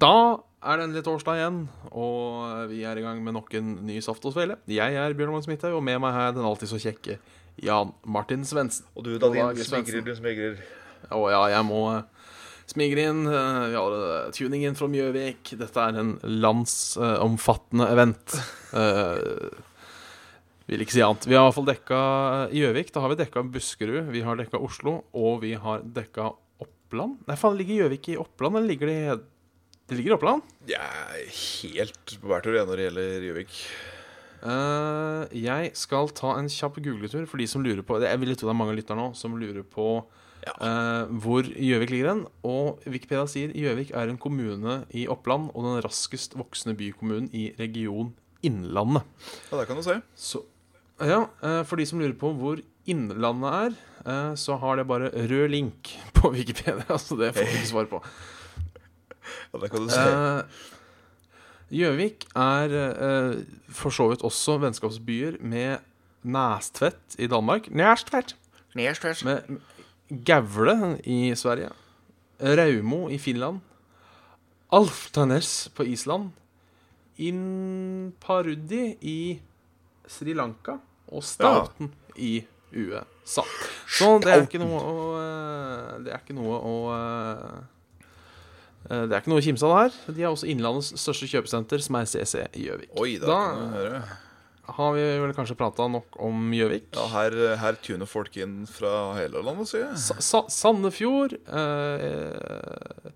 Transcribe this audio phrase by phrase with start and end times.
[0.00, 0.12] Da
[0.60, 1.58] er det endelig torsdag igjen,
[1.96, 4.56] og vi er i gang med nok en ny Saft og Svele.
[4.70, 7.18] Jeg er Bjørn Magnus Midthaug, og med meg her den alltid så kjekke
[7.64, 8.86] Jan Martin Svendsen.
[8.96, 10.60] Og du, da, din smigrer, du smigrer.
[11.12, 12.30] Å ja, jeg må eh,
[12.70, 13.24] smigre inn.
[13.28, 15.52] eh, Vi har eh, tuningen fra Mjøvik.
[15.60, 18.36] Dette er en landsomfattende event.
[20.70, 21.26] Vil ikke si annet.
[21.28, 22.00] Vi har i hvert fall dekka
[22.56, 22.92] Gjøvik.
[22.94, 26.30] Da har vi dekka Buskerud, vi har dekka Oslo, og vi har dekka
[26.62, 27.18] Oppland.
[27.28, 29.20] Nei, faen, ligger Gjøvik i Oppland, eller ligger det i
[29.90, 30.44] Det ligger i Oppland?
[30.70, 33.56] Jeg er helt på bærtur når det gjelder Gjøvik.
[34.40, 38.48] Uh, jeg skal ta en kjapp googletur for de som lurer på Jeg vil tro
[38.48, 39.88] det er mange lyttere nå som lurer på
[40.46, 40.54] Ja.
[40.62, 42.22] uh, hvor Gjøvik ligger hen.
[42.46, 47.50] Og Wikipedia sier Gjøvik er en kommune i Oppland og den raskest voksende bykommunen i
[47.58, 48.14] region
[48.46, 49.02] Innlandet.
[49.50, 49.98] Ja, der kan du se.
[50.16, 50.46] Så
[51.02, 53.74] ja, uh, for de som lurer på hvor Innlandet er,
[54.06, 56.96] eh, så har det bare rød link på Wikipedia.
[56.98, 58.00] Så det får du ikke svar på.
[58.00, 59.18] Ja, der kan du se.
[59.19, 59.19] Eh,
[61.70, 63.36] Gjøvik er eh,
[63.70, 65.78] for så vidt også vennskapsbyer med
[66.22, 67.70] Næstvedt i Danmark.
[68.74, 69.24] Næstvedt.
[69.24, 69.60] Med
[70.26, 71.70] Gavle i Sverige.
[72.40, 73.60] Raumo i Finland.
[74.72, 76.30] Alftanes på Island.
[77.18, 79.40] Inparudi i
[80.08, 80.80] Sri Lanka.
[81.10, 83.42] Og Stauten i USA.
[83.86, 87.79] Så det er ikke noe å eh, Det er ikke noe å eh, eh,
[88.90, 89.98] Det er ikke noe å kimse av det her.
[90.16, 92.90] De er også Innlandets største kjøpesenter, som er CC i Gjøvik.
[92.98, 94.00] Oi, Da kan du høre.
[94.70, 96.88] har vi vel kanskje prata nok om Gjøvik.
[96.98, 99.98] Ja, her, her tuner folk inn fra hele landet, sier jeg.
[100.02, 101.36] Sa Sa Sandefjord.
[101.46, 103.10] Eh,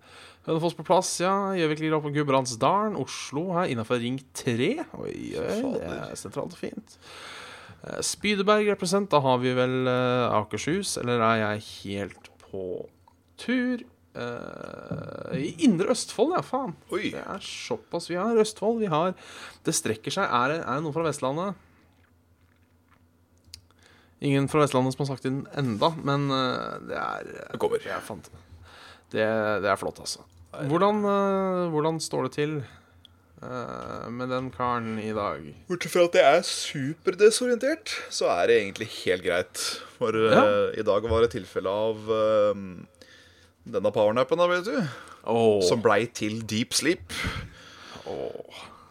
[0.45, 1.31] Hønefoss på plass, ja.
[1.57, 2.95] Gjøvik ligger oppe på Gudbrandsdalen.
[3.01, 4.69] Oslo her innafor Ring 3.
[5.01, 6.97] Oi, oi, det er sentralt og fint.
[7.83, 9.09] Eh, Spydeberg represent.
[9.11, 12.63] Da har vi vel eh, Akershus, eller er jeg helt på
[13.41, 13.83] tur?
[14.15, 16.75] Eh, I Indre Østfold, ja, faen.
[16.95, 17.09] Oi.
[17.11, 18.07] Det er såpass.
[18.09, 18.79] Vi har Østfold.
[18.83, 19.13] Vi har
[19.65, 20.25] Det strekker seg.
[20.29, 21.61] Er det, er det noen fra Vestlandet?
[24.25, 27.83] Ingen fra Vestlandet som har sagt det enda, men uh, det er Det kommer.
[27.83, 28.41] Jeg fant det.
[29.13, 29.27] Det,
[29.63, 30.23] det er flott, altså.
[30.71, 32.53] Hvordan, uh, hvordan står det til
[33.43, 35.43] eh, med den karen i dag?
[35.67, 39.65] Bortsett fra at jeg er superdesorientert, så er det egentlig helt greit.
[39.99, 40.45] For eh, Ja.
[40.79, 42.63] i dag var det tilfelle av eh,
[43.65, 44.75] denne powernappen, da, vet du.
[45.25, 45.61] Oh.
[45.65, 47.15] Som blei til deep sleep.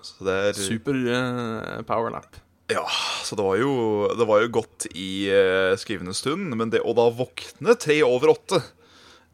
[0.04, 2.40] Så det er super uh, powernap.
[2.72, 2.84] Ja,
[3.22, 3.72] så det var jo,
[4.16, 8.34] det var jo godt i uh, skrivende stund, men det å da våkne tre over
[8.34, 8.60] åtte,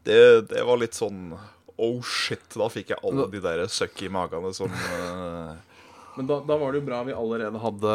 [0.07, 0.21] det,
[0.51, 1.33] det var litt sånn
[1.81, 5.53] Oh shit, da fikk jeg alle de der søkk i magene som uh...
[6.13, 7.93] Men da, da var det jo bra vi allerede hadde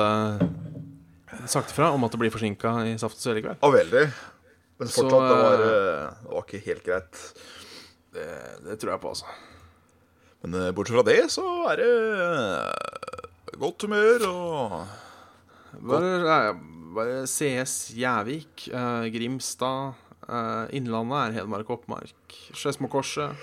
[1.47, 3.63] sagt ifra om at det blir forsinka i Saft og Svele i kveld.
[3.77, 4.05] Veldig.
[4.77, 7.21] Men Så, fortsatt, det var, eh, det var ikke helt greit.
[8.17, 8.27] Det,
[8.67, 9.37] det tror jeg på, altså.
[10.45, 11.91] Men eh, bortsett fra det, så er det
[12.27, 14.79] eh, godt humør og
[15.77, 16.55] Bare,
[16.97, 19.97] bare CS Gjævik, eh, Grimstad,
[20.29, 22.37] eh, Innlandet er Hedmark og Oppmark.
[22.57, 23.37] Skedsmokorset.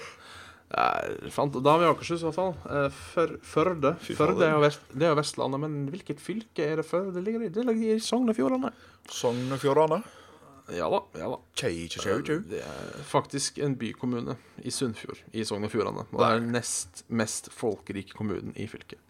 [0.73, 2.55] Da har vi Akershus, i hvert fall.
[2.65, 2.89] Eh,
[3.45, 3.93] Førde.
[4.17, 7.51] Førde er vest, det er jo Vestlandet, men hvilket fylke er det Førde ligger i?
[7.53, 8.73] Det ligger i Sogn og Fjordane.
[9.13, 10.01] Sogn og Fjordane.
[10.71, 11.01] Ja da.
[11.19, 12.37] ja da Tjei, tjei, tjei, tjei.
[12.47, 16.05] Det er faktisk en bykommune i Sunnfjord i Sogn og Fjordane.
[16.11, 19.01] Og det er den nest mest folkerike kommunen i fylket.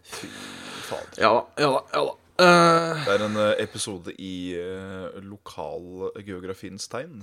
[0.84, 1.14] Fader.
[1.20, 1.80] Ja da, ja da.
[1.94, 7.22] ja da uh, Det er en eh, episode i uh, lokalgeografiens tegn.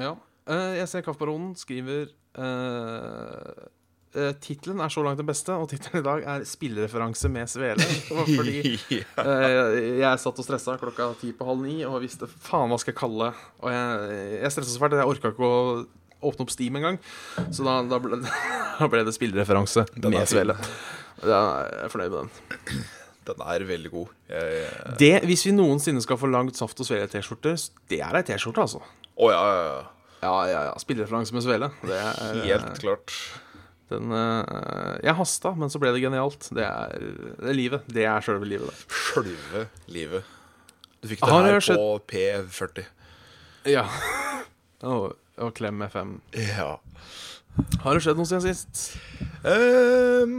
[0.00, 0.16] Ja.
[0.48, 2.08] Uh, jeg ser Kaffebaronen skriver
[2.40, 3.68] uh,
[4.12, 7.86] Tittelen er så langt den beste, og tittelen i dag er 'Spillereferanse med svele'.
[8.10, 8.58] Fordi
[9.00, 12.92] eh, jeg satt og stressa klokka ti på halv ni og visste faen hva skal
[12.92, 13.30] jeg kalle
[13.62, 15.62] Og jeg, jeg stressa så fælt at jeg orka ikke å
[16.22, 16.98] åpne opp Steam engang.
[17.50, 18.20] Så da, da, ble,
[18.80, 20.58] da ble det spillereferanse er med svele.
[21.22, 22.84] Da er jeg fornøyd med den.
[23.22, 24.12] Den er veldig god.
[24.28, 27.54] Jeg, jeg, Det, Hvis vi noensinne skal få langt Saft og Svele-T-skjorte,
[27.90, 28.82] det er ei T-skjorte, altså.
[29.14, 29.82] Å ja, ja, ja.
[30.22, 30.74] Ja, ja, ja.
[30.78, 31.70] Spillereferanse med svele.
[31.82, 33.14] Det er, Helt klart.
[33.92, 36.48] Den, eh, jeg hasta, men så ble det genialt.
[36.54, 37.08] Det er,
[37.38, 37.90] det er livet.
[37.92, 39.00] Det er sjølve livet, det.
[39.02, 40.30] Sjølve livet.
[41.02, 42.86] Du fikk det Har her på P40.
[43.70, 43.86] Ja.
[44.92, 46.16] Og, og Klem FM.
[46.34, 46.72] Ja.
[47.82, 48.96] Har det skjedd noe siden sist?
[49.44, 50.32] Um,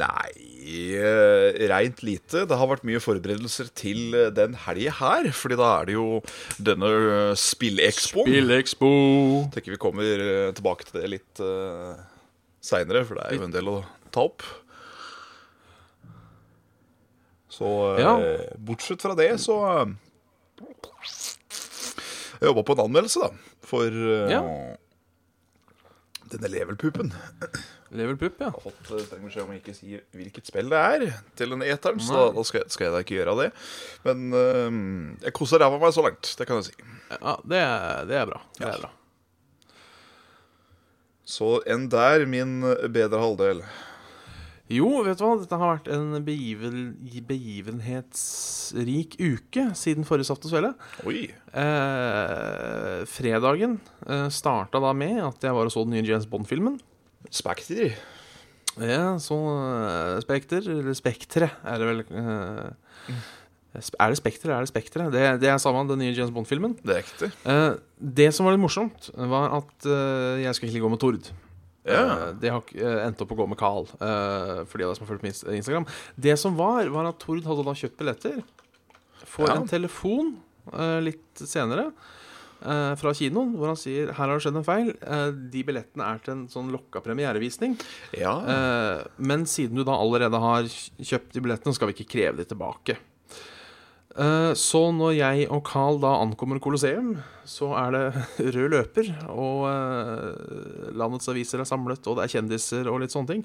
[0.00, 0.32] nei
[0.66, 2.42] eh, Reint lite.
[2.48, 5.30] Det har vært mye forberedelser til eh, den helga her.
[5.36, 6.08] Fordi da er det jo
[6.58, 6.90] denne
[7.38, 8.26] spillekspoen.
[8.26, 8.90] Spillekspo.
[9.54, 10.26] Tenker vi kommer
[10.58, 11.46] tilbake til det litt
[12.66, 13.76] seinere, for det er jo en del å
[14.14, 14.42] ta opp.
[17.56, 19.94] Så eh, bortsett fra det, så eh,
[22.36, 23.30] Jeg jobba på en anmeldelse, da.
[23.66, 24.42] For eh, Ja.
[26.26, 27.12] denne levelpupen.
[27.96, 28.48] Level Pupp, ja.
[28.50, 31.04] Jeg har fått eh, streng beskjed om å ikke si hvilket spill det er
[31.38, 33.46] til den eteren, så da, da skal, skal jeg da ikke gjøre det.
[34.04, 34.80] Men eh,
[35.28, 36.74] jeg koser ræva meg så langt, det kan jeg si.
[37.14, 38.42] ja det, er, det er bra.
[38.58, 38.72] Det Ja.
[38.74, 38.90] er bra.
[41.26, 42.60] Så enn der, min
[42.94, 43.60] bedre halvdel.
[44.70, 45.36] Jo, vet du hva?
[45.38, 46.78] Dette har vært en begiven,
[47.28, 50.72] begivenhetsrik uke siden forrige Saft og Svele.
[51.06, 51.20] Oi.
[51.54, 53.76] Eh, fredagen
[54.06, 56.80] eh, starta da med at jeg var og så den nye James Bond-filmen.
[57.30, 57.94] Spekter.
[58.76, 62.66] Ja, så eh, Spekter, eller Spektre, er det vel eh,
[63.06, 63.45] sp-
[63.76, 65.06] Er det Spekter eller er det Spekter?
[65.12, 66.76] Det, det er samme, den nye James Bond-filmen.
[66.82, 67.30] Det er ekte.
[67.44, 67.74] Eh,
[68.18, 71.30] det som var litt morsomt, var at eh, jeg skulle egentlig gå med Tord.
[71.86, 72.02] Ja.
[72.02, 75.12] Eh, det har eh, opp å gå med Carl, for de av dere som har
[75.14, 75.86] fulgt med på Instagram.
[76.28, 78.42] Det som var, var at Tord hadde da kjøpt billetter.
[79.26, 79.56] Får Ja.
[79.60, 80.36] en telefon
[81.04, 81.90] litt senere
[82.96, 84.88] fra kinoen hvor han sier her har det skjedd en feil.
[85.52, 87.74] De billettene er til en sånn lokka premierevisning.
[88.16, 88.32] Ja.
[89.18, 92.96] Men siden du da allerede har kjøpt de billettene, skal vi ikke kreve de tilbake.
[94.16, 97.16] Eh, så når jeg og Carl da ankommer Colosseum,
[97.46, 98.04] så er det
[98.56, 103.34] rød løper, og eh, landets aviser er samlet, og det er kjendiser og litt sånne
[103.34, 103.44] ting.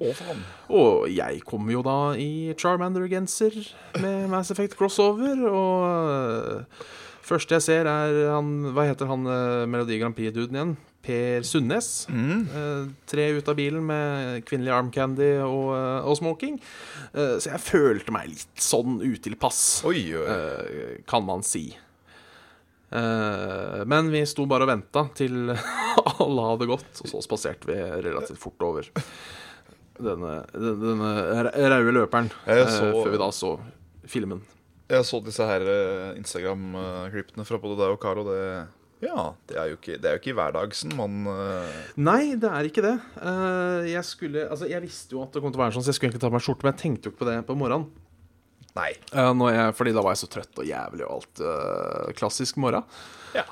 [0.72, 3.58] Og jeg kommer jo da i Charmander-genser
[4.00, 6.88] med Mass Effect crossover, og eh,
[7.22, 9.28] første jeg ser er han Hva heter han
[9.70, 10.74] Melodi Grand Prix-duden igjen?
[11.02, 12.06] Per Sundnes.
[12.08, 12.42] Mm.
[12.46, 16.60] Eh, tre ut av bilen med kvinnelig armcandy og, eh, og smoking.
[17.12, 21.02] Eh, så jeg følte meg litt sånn utilpass, Oi, oi.
[21.10, 21.72] kan man si.
[22.92, 25.48] Men vi sto bare og venta til
[26.22, 28.84] alle hadde gått, og så spaserte vi relativt fort over
[30.02, 31.12] denne, denne,
[31.72, 33.54] røde løperen så- før vi da så
[34.04, 34.42] filmen.
[34.92, 35.64] Jeg så disse her
[36.20, 38.42] Instagram-klippene fra både deg og Carl, og det
[39.02, 41.80] Ja, det er jo ikke, det er jo ikke hverdagsen man uh...
[41.98, 42.94] Nei, det er ikke det.
[43.18, 45.90] Uh, jeg skulle Altså, jeg visste jo at det kom til å være sånn, så
[45.90, 47.56] jeg skulle egentlig ta på meg skjorte, men jeg tenkte jo ikke på det på
[47.58, 47.88] morgenen.
[48.78, 48.92] Nei.
[49.10, 51.44] Uh, jeg, fordi da var jeg så trøtt og jævlig og alt.
[52.20, 52.86] klassisk morgen.
[53.34, 53.44] Ja.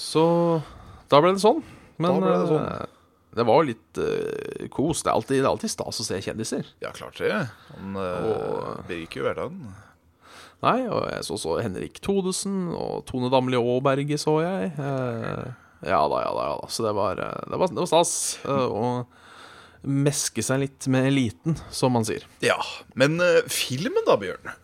[0.00, 0.26] Så
[1.12, 1.62] da ble det sånn.
[2.02, 2.94] Men Da ble det sånn.
[3.38, 5.02] det var jo litt uh, kos.
[5.04, 6.70] Det er, alltid, det er alltid stas å se kjendiser.
[6.82, 7.32] Ja, klart det.
[7.76, 9.66] Han uh, Og- beriker jo hverdagen.
[10.64, 14.72] Nei, og jeg så så Henrik Thodesen og Tone Damli Aaberge så jeg.
[14.72, 15.44] Eh,
[15.86, 16.70] ja da, ja da, ja da.
[16.72, 18.14] Så det var, eh, det var, det var stas.
[18.48, 18.90] og å
[19.86, 22.24] meske seg litt med eliten, som man sier.
[22.42, 22.58] Ja.
[22.98, 24.54] Men uh, filmen, da, Bjørn?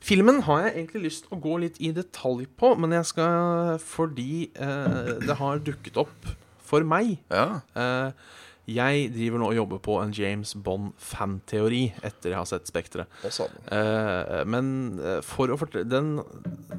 [0.00, 3.76] Filmen har jeg egentlig lyst til å gå litt i detalj på, men jeg skal
[3.84, 6.30] fordi uh, det har dukket opp
[6.70, 7.18] for meg.
[7.30, 7.60] Ja.
[7.74, 8.12] Eh,
[8.70, 13.10] jeg driver nå og jobber på en James Bond-fanteori etter jeg har sett Spekteret.
[13.34, 13.52] Sånn.
[13.72, 14.70] Eh, men
[15.02, 16.12] eh, for å fortelle den,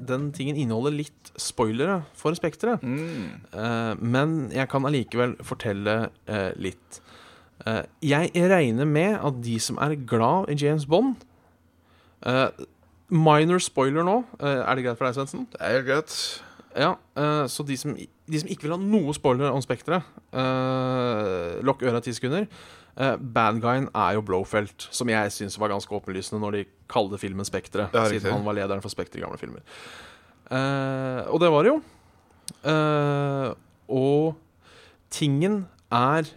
[0.09, 2.83] den tingen inneholder litt spoilere for Spekteret.
[2.83, 3.41] Mm.
[3.53, 5.97] Eh, men jeg kan allikevel fortelle
[6.27, 7.01] eh, litt.
[7.65, 11.21] Eh, jeg regner med at de som er glad i James Bond
[12.25, 12.47] eh,
[13.11, 14.21] Minor spoiler nå.
[14.39, 15.43] Er det greit for deg, Svendsen?
[15.51, 16.15] Det er helt greit.
[16.71, 16.93] Ja,
[17.51, 17.97] så de som,
[18.31, 22.47] de som ikke vil ha noe spoiler om Spekteret, uh, lokk øra ti sekunder.
[22.95, 27.19] Uh, bad guyen er jo Blowfelt, som jeg syns var ganske åpenlysende når de kalte
[27.21, 29.63] filmen Spekteret, siden han var lederen for Spekter i gamle filmer.
[30.51, 31.81] Uh, og det var det jo.
[32.67, 33.49] Uh,
[33.91, 34.33] og
[35.11, 36.27] tingen er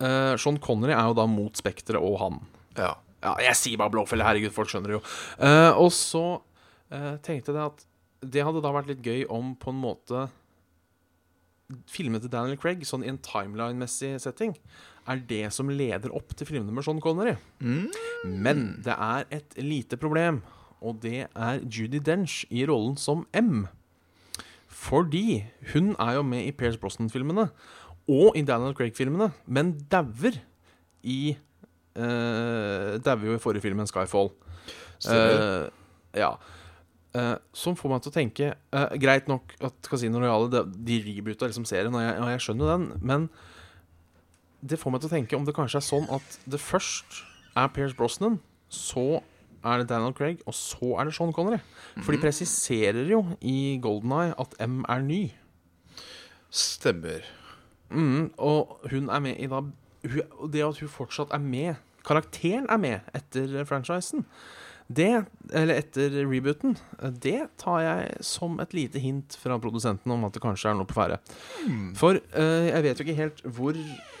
[0.00, 2.44] uh, Sean Connery er jo da mot Spekteret og han.
[2.76, 2.94] Ja.
[3.24, 5.02] Ja, jeg sier bare Blowfell, herregud, folk skjønner det jo.
[5.40, 6.24] Eh, og så
[6.92, 7.86] eh, tenkte jeg at
[8.32, 10.26] det hadde da vært litt gøy om på en måte
[11.88, 14.52] Filmene til Daniel Craig, sånn i en timeline-messig setting,
[15.08, 17.38] er det som leder opp til filmene med Sean Connery.
[17.64, 17.86] Mm.
[18.44, 20.42] Men det er et lite problem,
[20.84, 23.64] og det er Judy Dench i rollen som M.
[24.68, 25.40] Fordi
[25.72, 27.48] hun er jo med i Pierce Brosnan-filmene
[28.12, 30.36] og i Daniel Craig-filmene, men dauer
[31.00, 31.36] i
[31.96, 34.30] uh, Dauer jo i forrige filmen, Skyfall.
[35.08, 35.66] Eh,
[36.16, 36.34] ja.
[37.14, 40.96] Eh, som får meg til å tenke uh, Greit nok at Casino Royale de, de
[41.04, 43.28] reboota liksom serien, og jeg, og jeg skjønner den, men
[44.66, 47.20] det får meg til å tenke om det kanskje er sånn at det først
[47.54, 49.20] er Pierce Brosnan, så
[49.62, 51.60] er det Daniel Craig, og så er det Sean Connery.
[52.02, 55.22] For de presiserer jo i Golden Eye at M er ny.
[56.50, 57.22] Stemmer.
[57.94, 62.66] Mm, og hun er med i da hun, Det at hun fortsatt er med Karakteren
[62.68, 64.26] er med etter franchisen.
[64.92, 65.24] Det,
[65.56, 70.42] eller etter rebooten, det tar jeg som et lite hint fra produsenten om at det
[70.44, 71.16] kanskje er noe på ferde.
[71.96, 73.78] For uh, jeg vet jo ikke helt hvor,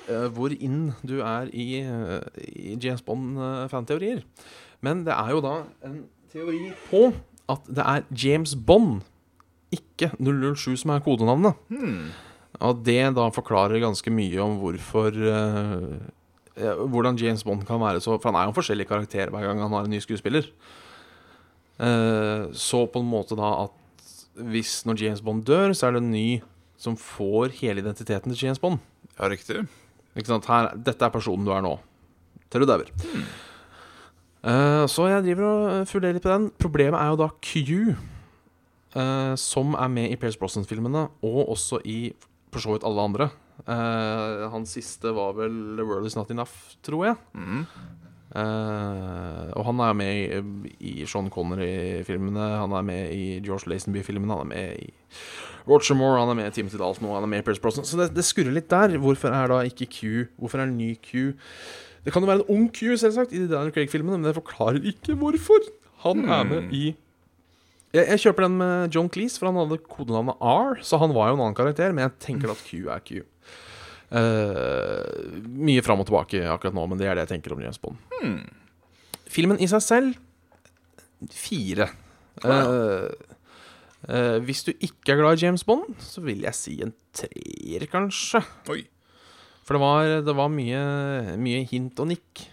[0.08, 4.24] uh, hvor inn du er i, uh, i James Bond-fanteorier.
[4.84, 5.54] Men det er jo da
[5.84, 6.00] en
[6.32, 7.06] teori på
[7.52, 9.02] at det er James Bond,
[9.74, 11.60] ikke 007 som er kodenavnet.
[11.68, 12.14] Hmm.
[12.64, 15.12] Og det da forklarer ganske mye om hvorfor
[16.54, 19.58] Hvordan James Bond kan være så For han er jo en forskjellig karakter hver gang
[19.64, 20.46] han har en ny skuespiller.
[21.82, 23.80] Eh, så på en måte da at
[24.34, 26.28] hvis når James Bond dør, så er det en ny
[26.78, 28.78] som får hele identiteten til James Bond.
[29.18, 29.64] Ja, riktig.
[30.14, 30.46] Ikke sant?
[30.50, 31.76] Her, dette er personen du er nå.
[32.50, 32.90] Til du dauer.
[34.44, 36.50] Eh, så jeg driver og furderer litt på den.
[36.60, 37.94] Problemet er jo da Q,
[38.94, 42.12] eh, som er med i Pairs Brosnan-filmene, og også i
[42.54, 43.30] for så vidt alle andre.
[43.62, 47.20] Uh, hans siste var vel The World Is Not Enough, tror jeg.
[47.38, 47.66] Mm.
[48.34, 54.34] Uh, og han er med i, i Sean Connery-filmene, han er med i George Lazenby-filmene,
[54.34, 54.88] han er med i
[55.68, 57.86] Roger Moore, han er med i Timothy Dalton og han er med i Pierce Brosnan.
[57.88, 58.98] Så det, det skurrer litt der.
[59.00, 60.00] Hvorfor er da ikke Q
[60.36, 61.38] Hvorfor er det en ny Q?
[62.04, 64.82] Det kan jo være en ung Q, selvsagt, i de Daniel Craig-filmene, men det forklarer
[64.82, 65.70] ikke hvorfor
[66.04, 66.84] han er med i
[67.94, 71.30] jeg, jeg kjøper den med John Cleese, for han hadde kodenavnet R, så han var
[71.30, 73.20] jo en annen karakter, men jeg tenker at Q er Q.
[74.14, 77.80] Eh, mye fram og tilbake akkurat nå, men det er det jeg tenker om James
[77.82, 77.98] Bond.
[79.30, 81.88] Filmen i seg selv fire.
[82.44, 83.08] Uh,
[84.10, 87.86] uh, hvis du ikke er glad i James Bond, så vil jeg si en treer,
[87.90, 88.42] kanskje.
[88.70, 88.82] Oi.
[89.64, 90.82] For det var, det var mye,
[91.40, 92.44] mye hint og nikk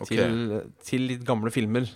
[0.00, 0.16] okay.
[0.16, 1.86] til, til litt gamle filmer.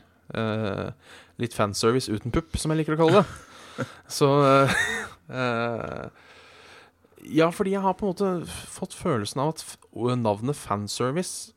[1.43, 3.41] Litt fanservice uten pupp, som jeg liker å kalle det.
[4.21, 4.31] Så
[7.23, 9.65] Ja, fordi jeg har på en måte fått følelsen av at
[10.19, 11.53] navnet fanservice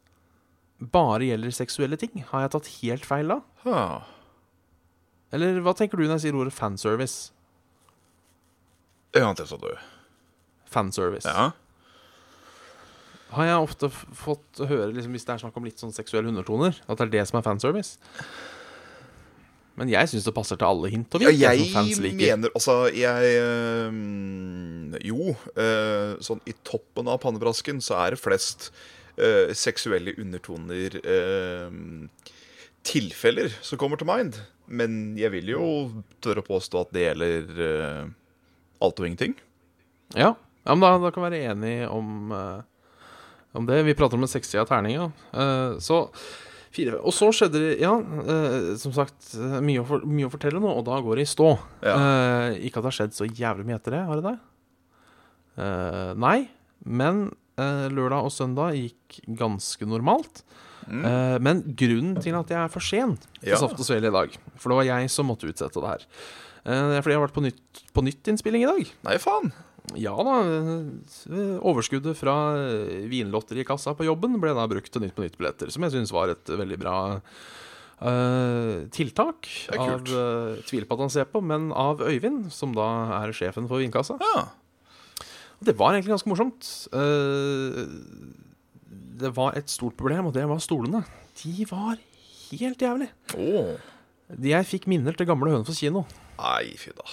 [0.77, 2.21] bare gjelder seksuelle ting.
[2.29, 3.39] Har jeg tatt helt feil da?
[3.63, 4.05] Huh.
[5.33, 7.31] Eller hva tenker du når jeg sier ordet fanservice?
[9.15, 9.69] Ja, det sa du.
[10.69, 11.31] Fanservice.
[11.31, 11.53] Ja.
[13.35, 16.77] Har jeg ofte fått høre, liksom, hvis det er snakk om litt sånn seksuelle undertoner,
[16.85, 17.97] at det er det som er fanservice?
[19.75, 21.67] Men jeg syns det passer til alle hint og Ja, jeg
[22.15, 28.69] mener Altså, jeg øh, Jo, øh, sånn i toppen av pannebrasken så er det flest
[29.19, 30.99] øh, seksuelle undertoner
[32.85, 34.39] Tilfeller som kommer til mind.
[34.69, 35.65] Men jeg vil jo
[36.23, 37.61] tørre å påstå at det gjelder
[38.85, 39.33] alt og ingenting.
[40.13, 42.29] Ja, ja men da, da kan vi være enige om,
[43.57, 43.79] om det.
[43.87, 45.07] Vi prater om en sekssida terning, ja.
[45.33, 46.03] Eh, så
[46.75, 50.33] fire Og så skjedde det, ja, eh, som sagt, eh, mye å, for, mye å
[50.33, 51.49] fortelle nå, og da går det i stå.
[51.85, 51.95] Ja.
[51.95, 54.35] Eh, ikke at det har skjedd så jævlig mye etter det, har det det?
[55.65, 56.37] Eh, nei,
[56.85, 57.25] men
[57.57, 60.43] eh, lørdag og søndag gikk ganske normalt.
[60.85, 63.57] Eh, men grunnen til at jeg er for sen til Ja.
[63.57, 66.03] Saft og Svele i dag For det var jeg som måtte utsette det her.
[66.65, 68.91] Fordi jeg har vært på nytt, på nytt-innspilling i dag.
[69.05, 69.51] Nei, faen.
[69.99, 70.35] Ja da.
[70.41, 75.85] eh, Overskuddet fra eh, vinlotterikassa på jobben ble da brukt til Nytt på Nytt-billetter, som
[75.85, 79.49] jeg syns var et veldig bra uh, tiltak.
[79.77, 82.87] Av, uh, tviler på at han ser på, men av Øyvind, som da
[83.21, 84.17] er sjefen for vinkassa.
[84.21, 84.47] Ja.
[85.59, 86.71] Og Det var egentlig ganske morsomt.
[86.95, 87.85] Uh,
[89.15, 91.05] det var et stort problem, og det var stolene.
[91.39, 91.95] De var
[92.51, 93.07] helt jævlig.
[93.37, 93.75] Oh.
[94.41, 96.03] Jeg fikk minner til gamle Hønefoss kino.
[96.39, 97.05] Nei, fy da.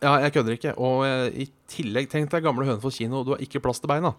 [0.00, 0.72] Ja, jeg kødder ikke.
[0.80, 4.14] Og eh, i tillegg, tenk deg gamle Hønefoss kino, du har ikke plass til beina.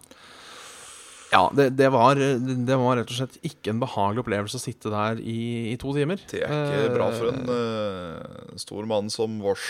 [1.32, 4.92] Ja, det, det, var, det var rett og slett ikke en behagelig opplevelse å sitte
[4.92, 6.20] der i, i to timer.
[6.28, 9.64] Det er ikke Eh, bra for en øh, stor mann som vårs.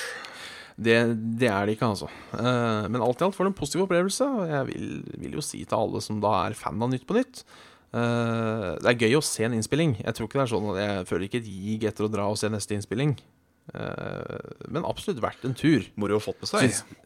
[0.75, 0.97] Det,
[1.39, 2.09] det er det ikke, altså.
[2.35, 4.27] Eh, men alt i alt for en positiv opplevelse.
[4.27, 4.89] Og jeg vil,
[5.23, 8.91] vil jo si til alle som da er fan av Nytt på Nytt eh, Det
[8.91, 10.01] er gøy å se en innspilling.
[10.03, 12.27] Jeg tror ikke det er sånn at jeg føler ikke et gig etter å dra
[12.33, 13.15] og se neste innspilling.
[13.71, 15.87] Eh, men absolutt verdt en tur.
[16.01, 16.67] Moro å fått med seg.
[16.67, 16.99] Syns-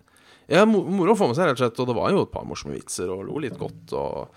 [0.48, 1.80] Ja, moro å få med seg, rett og slett.
[1.82, 3.92] Og det var jo et par morsomme vitser, og lo litt godt.
[3.98, 4.28] Og,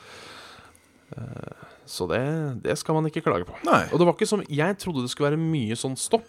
[1.18, 2.22] uh, så det,
[2.66, 3.56] det skal man ikke klage på.
[3.68, 3.84] Nei.
[3.94, 6.28] Og det var ikke som Jeg trodde det skulle være mye sånn stopp,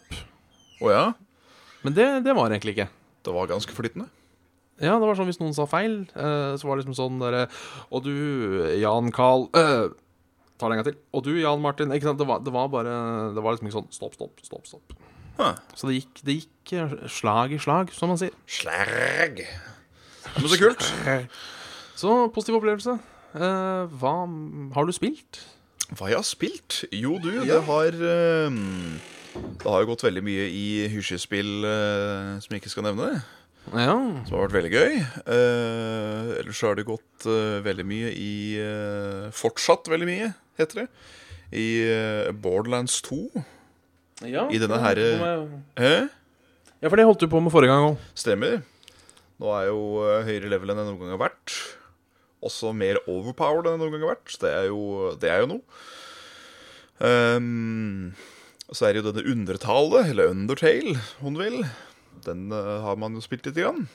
[0.81, 1.11] Oh, ja?
[1.85, 2.87] men det, det var egentlig ikke.
[3.25, 4.07] Det var ganske flytende.
[4.81, 7.43] Ja, det var sånn hvis noen sa feil, uh, så var det liksom sånn derre
[7.93, 8.15] Og du,
[8.81, 9.91] Jan Carl uh,
[10.57, 10.97] Ta det en gang til.
[11.17, 11.93] Og du, Jan Martin.
[11.93, 12.21] Ikke sant?
[12.21, 12.95] Det var, det var bare
[13.37, 14.67] Det var liksom ikke sånn stopp, stopp, stopp.
[14.69, 14.97] stopp.
[15.77, 18.35] Så det gikk, det gikk eh, slag i slag, som man sier.
[18.51, 19.43] Slag.
[20.37, 20.93] Men så kult.
[21.99, 22.99] Så positiv opplevelse.
[23.37, 24.15] Eh, hva
[24.77, 25.43] har du spilt?
[25.99, 26.85] Hva jeg har spilt?
[26.95, 28.99] Jo, du, det har ehm,
[29.35, 33.09] Det har jo gått veldig mye i hysjespill uh, som jeg ikke skal nevne.
[33.75, 33.95] Ja.
[34.27, 35.01] Som har vært veldig gøy.
[35.27, 40.31] Uh, ellers så har det gått uh, veldig mye i uh, Fortsatt veldig mye,
[40.61, 40.87] heter det.
[41.51, 41.69] I
[42.39, 43.43] Borderlands 2.
[44.29, 45.49] ja I denne herre-
[45.81, 45.93] Hæ?
[46.81, 47.99] Ja, for det holdt du på med forrige gang òg.
[48.17, 48.63] Stemmer.
[49.41, 51.55] Nå er jo eh, høyere level enn jeg noen gang har vært.
[52.45, 54.37] Også mer overpowered enn jeg noen gang har vært.
[54.41, 54.81] Det er jo,
[55.21, 55.63] det er jo noe.
[57.01, 58.13] Um,
[58.73, 61.63] så er det jo denne Undertale, eller Undertale, om du vil.
[62.27, 63.87] Den uh, har man jo spilt lite grann.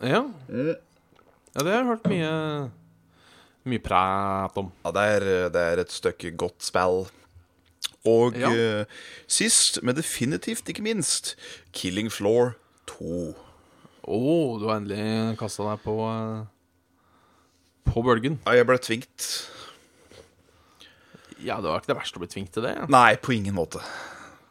[0.00, 0.22] Ja.
[0.48, 0.76] Ja,
[1.60, 2.28] det har jeg hørt mye
[3.68, 4.70] Mye prat om.
[4.86, 7.02] Ja, det er, det er et stykke godt spill.
[8.08, 8.48] Og Ja.
[8.54, 8.84] eh,
[9.28, 11.34] sist, men definitivt ikke minst,
[11.72, 12.54] Killing Floor
[12.86, 13.34] 2.
[14.08, 14.20] Å,
[14.58, 16.46] du har endelig kasta deg på eh,
[17.90, 18.38] På bølgen.
[18.46, 19.26] Ja, jeg ble tvingt.
[21.40, 22.74] Ja, det var ikke det verste å bli tvingt til det.
[22.76, 22.86] Ja.
[22.92, 23.80] Nei, på ingen måte.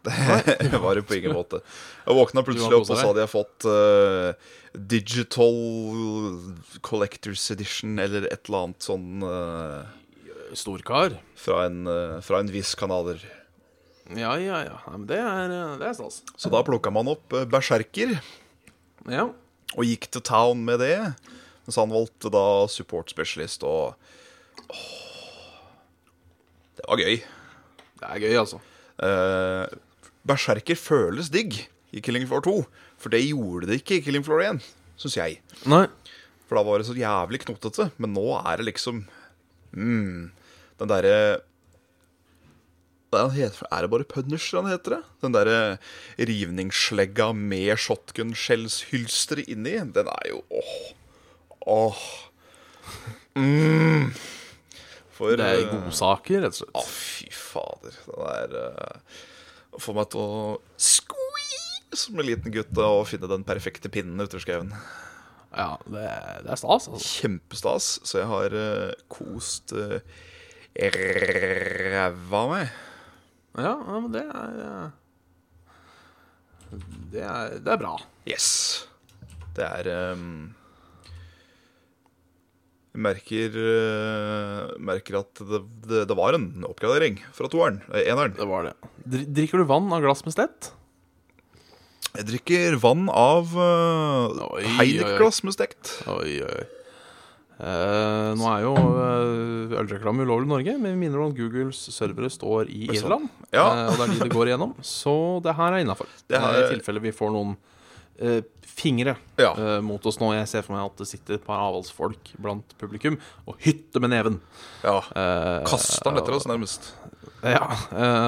[0.00, 1.58] Det var det på ingen måte.
[2.06, 4.32] Jeg våkna plutselig opp, og så hadde jeg fått uh,
[4.72, 5.58] Digital
[6.80, 9.84] Collectors Edition eller et eller annet sånn uh,
[10.56, 11.18] Storkar.
[11.36, 13.20] fra, en, eh, fra en viss kanaler.
[14.18, 14.76] Ja, ja, ja.
[14.88, 16.20] Nei, men det er, eh, det er stas.
[16.40, 18.16] Så da plukka man opp eh, Berserker
[19.08, 19.28] Ja.
[19.76, 20.96] og gikk til town med det.
[21.66, 23.94] Mens han valgte da support specialist, og
[24.70, 24.96] åh,
[26.80, 27.20] Det var gøy.
[28.00, 28.58] Det er gøy, altså.
[29.04, 29.78] Eh,
[30.26, 31.58] Berserker føles digg
[31.92, 32.54] i Killing Floor 2,
[33.00, 34.62] for det gjorde det ikke i Killing Floor 1,
[35.00, 35.40] syns jeg.
[35.68, 35.84] Nei.
[36.48, 39.04] For da var det så jævlig knotete, men nå er det liksom
[39.76, 40.30] mm,
[40.80, 41.40] Den derre
[43.10, 45.02] hva heter, Er det bare Punisher han heter det?
[45.24, 45.60] Den derre
[46.18, 50.76] rivningsslegga med shotgun-skjellshylsteret inni, den er jo åh
[51.70, 52.04] Åh
[53.36, 54.12] mm.
[55.12, 57.98] For Det er eh, godsaker, rett og Å, fy fader.
[58.06, 59.18] Det er uh,
[59.76, 64.22] Å få meg til å squeeze som en liten gutt og finne den perfekte pinnen
[64.22, 64.70] ute i skauen.
[65.50, 66.06] Ja, det,
[66.46, 67.00] det er stas, altså.
[67.02, 69.98] Kjempestas, så jeg har uh, kost uh,
[70.78, 72.70] ræva meg.
[73.58, 74.90] Ja, men det er eh,
[77.10, 77.96] Det er, det er bra.
[78.30, 78.46] Yes.
[79.56, 80.52] Det er um,
[82.94, 87.80] Jeg merker, uh, merker at det, det, det var en oppgradering fra toeren.
[87.94, 88.36] eh, Eneren.
[88.38, 88.76] Det var det.
[89.34, 90.70] Drikker du vann av glass med stett?
[92.16, 95.92] Jeg drikker vann av uh, Heineck-glass med stekt.
[96.10, 96.62] Oi, oi.
[97.60, 101.80] Eh, nå er jo uh, ølreklame ulovlig i Norge, men vi minner om at Googles
[101.92, 102.86] servere står i.
[102.94, 103.26] Irland.
[103.52, 103.66] Ja.
[103.66, 104.72] Uh, og det er de det går igjennom.
[104.96, 105.12] Så
[105.44, 106.08] det her er innafor.
[106.30, 107.52] I tilfelle vi får noen
[108.24, 109.50] uh, fingre Ja.
[109.84, 110.30] mot oss nå.
[110.38, 114.14] Jeg ser for meg at det sitter et par avholdsfolk blant publikum og hytter med
[114.14, 114.40] neven.
[114.80, 115.02] Ja.
[115.68, 116.94] Kaster den etter oss, nærmest.
[117.44, 117.66] Ja,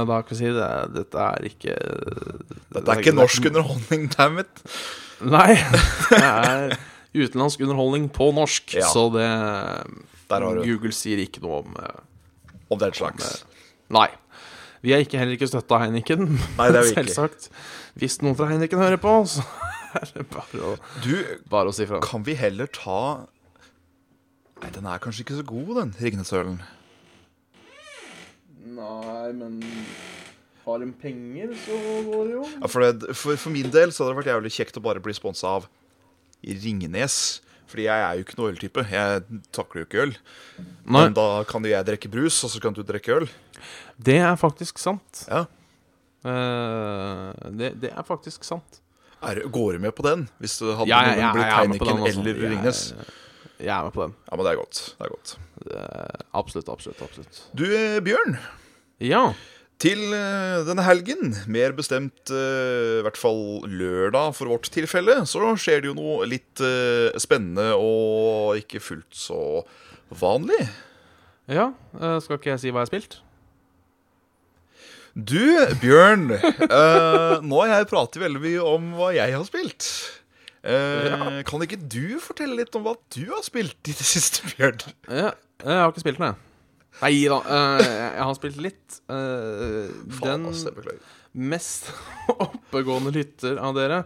[0.09, 0.69] da kan vi si det.
[0.93, 1.77] Dette er ikke
[2.73, 4.65] Dette er ikke norsk underholdning, dammit.
[5.25, 5.55] Nei.
[6.13, 6.75] Det er
[7.15, 8.87] utenlandsk underholdning på norsk, Ja.
[8.89, 9.29] så det.
[10.33, 12.01] Google sier ikke noe om eh,
[12.73, 13.43] Om den slags.
[13.93, 14.09] Nei.
[14.83, 16.25] Vi er ikke, heller ikke støtta av Heineken.
[16.57, 16.95] Nei, det er vi.
[16.99, 17.51] Selvsagt.
[18.01, 19.45] Hvis noen fra Heineken hører på, så
[20.01, 21.13] er det bare å, Du,
[21.53, 22.01] bare å si fra.
[22.03, 23.27] kan vi heller ta
[24.63, 26.61] Nei, den er kanskje ikke så god, den Ringnesølen.
[28.73, 29.57] Nei, men
[30.65, 32.43] har de penger, så går det jo.
[32.63, 35.03] Ja, for, det, for, for min del så hadde det vært jævlig kjekt å bare
[35.03, 35.67] bli sponsa av
[36.43, 37.17] Ringnes.
[37.73, 38.83] Fordi jeg er jo ikke noe øltype.
[38.93, 39.23] Jeg
[39.57, 40.11] takler jo ikke øl.
[40.59, 43.29] Nei, Men da kan jo jeg drikke brus, og så kan du drikke øl.
[43.97, 45.25] det er faktisk sant.
[45.31, 45.47] Ja.
[46.23, 48.79] Uh, det, det er faktisk sant.
[49.23, 50.27] Er, går du med på den?
[50.43, 52.81] Hvis du hadde Ja, ja, ja, blitt er Heineken eller Ringnes?
[53.63, 54.15] Jeg er med på den.
[54.27, 54.81] Ja, men det er godt.
[54.99, 55.35] Det er godt.
[55.63, 57.03] Det- Absolutt, absolutt.
[57.07, 58.37] absolutt Du, eh, Bjørn.
[58.99, 59.33] Ja.
[59.83, 65.43] Til eh, denne helgen, mer bestemt eh, i hvert fall lørdag for vårt tilfelle, så
[65.59, 69.41] skjer det jo noe litt eh, spennende og ikke fullt så
[70.21, 70.61] vanlig.
[71.51, 71.73] ja.
[72.23, 73.19] skal ikke jeg si hva jeg har spilt?
[75.13, 75.43] Du,
[75.83, 76.31] Bjørn,
[77.51, 79.91] nå har jeg pratet veldig mye om hva jeg har spilt.
[80.63, 84.79] Kan ikke du fortelle litt om hva du har spilt i det siste, Bjørn?
[85.11, 85.35] Ja,
[85.67, 86.52] jeg har ikke spilt noe, jeg.
[87.03, 87.41] Nei da.
[87.43, 89.01] Uh, jeg har spilt litt.
[89.11, 91.13] Uh, Faen, den beklager.
[91.33, 91.91] mest
[92.33, 94.03] oppegående lytter av dere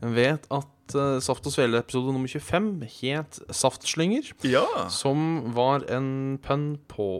[0.00, 4.32] vet at uh, Saft og Svele-episode nummer 25 het Saftslynger.
[4.42, 4.66] Ja.
[4.90, 7.10] Som var en pønn på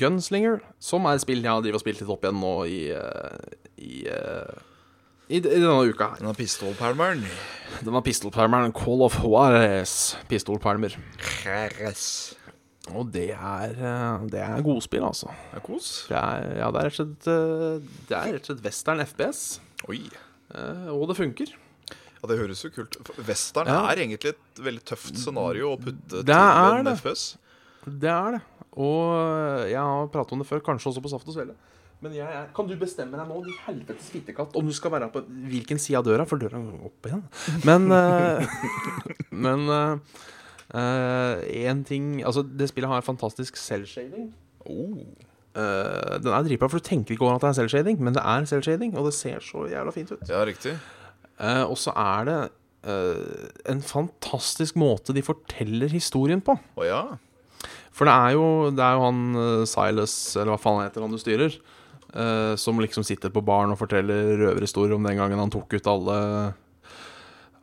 [0.00, 2.80] Gunslinger, som er et spill jeg har drivet og spilt litt opp igjen nå i
[3.80, 4.04] i,
[5.30, 6.20] i, denne uka her.
[6.20, 7.24] Denne pistolpælmeren.
[7.80, 10.98] Denne pistolpalmeren, Call of Juarez pistolpalmer.
[11.46, 12.34] Jerez.
[12.96, 15.28] Og det er, eh, det er godspill, altså.
[15.52, 15.88] Det er kos.
[16.08, 19.02] Det er, ja, det er rett og slett eh, Det er rett og slett western
[19.04, 19.42] FPS,
[19.92, 19.98] Oi.
[20.54, 21.52] eh, og det funker.
[22.20, 22.96] Ja, Det høres jo kult
[23.28, 23.82] Western Ja.
[23.92, 26.96] er egentlig et veldig tøft scenario å putte til en det.
[26.98, 27.36] FPS.
[27.84, 28.40] Det er det.
[28.76, 31.54] Og jeg har pratet om det før, kanskje også på Saft og Svele.
[32.00, 35.10] Men jeg jeg, kan du bestemme deg nå, din helvetes fittekatt, om du skal være
[35.12, 36.24] på hvilken side av døra?
[36.28, 37.24] For døra går opp igjen.
[37.64, 37.88] Men
[39.44, 39.66] Men
[40.70, 44.30] én ting Altså, det spillet har fantastisk selvshading.
[44.66, 45.00] Oh.
[45.50, 48.22] Uh, den er dritbra, for du tenker ikke over at det er selvshading, men det
[48.22, 50.22] er selvshading, og det ser så jævla fint ut.
[50.28, 50.76] Ja, riktig.
[51.42, 52.40] uh, og så er det
[52.86, 56.56] eh, en fantastisk måte de forteller historien på.
[56.76, 57.02] Oh, ja.
[57.92, 61.04] For det er jo, det er jo han eh, Silas, eller hva faen han heter,
[61.04, 61.58] han du styrer,
[62.14, 65.90] eh, som liksom sitter på baren og forteller røverhistorier om den gangen han tok ut
[65.90, 66.18] alle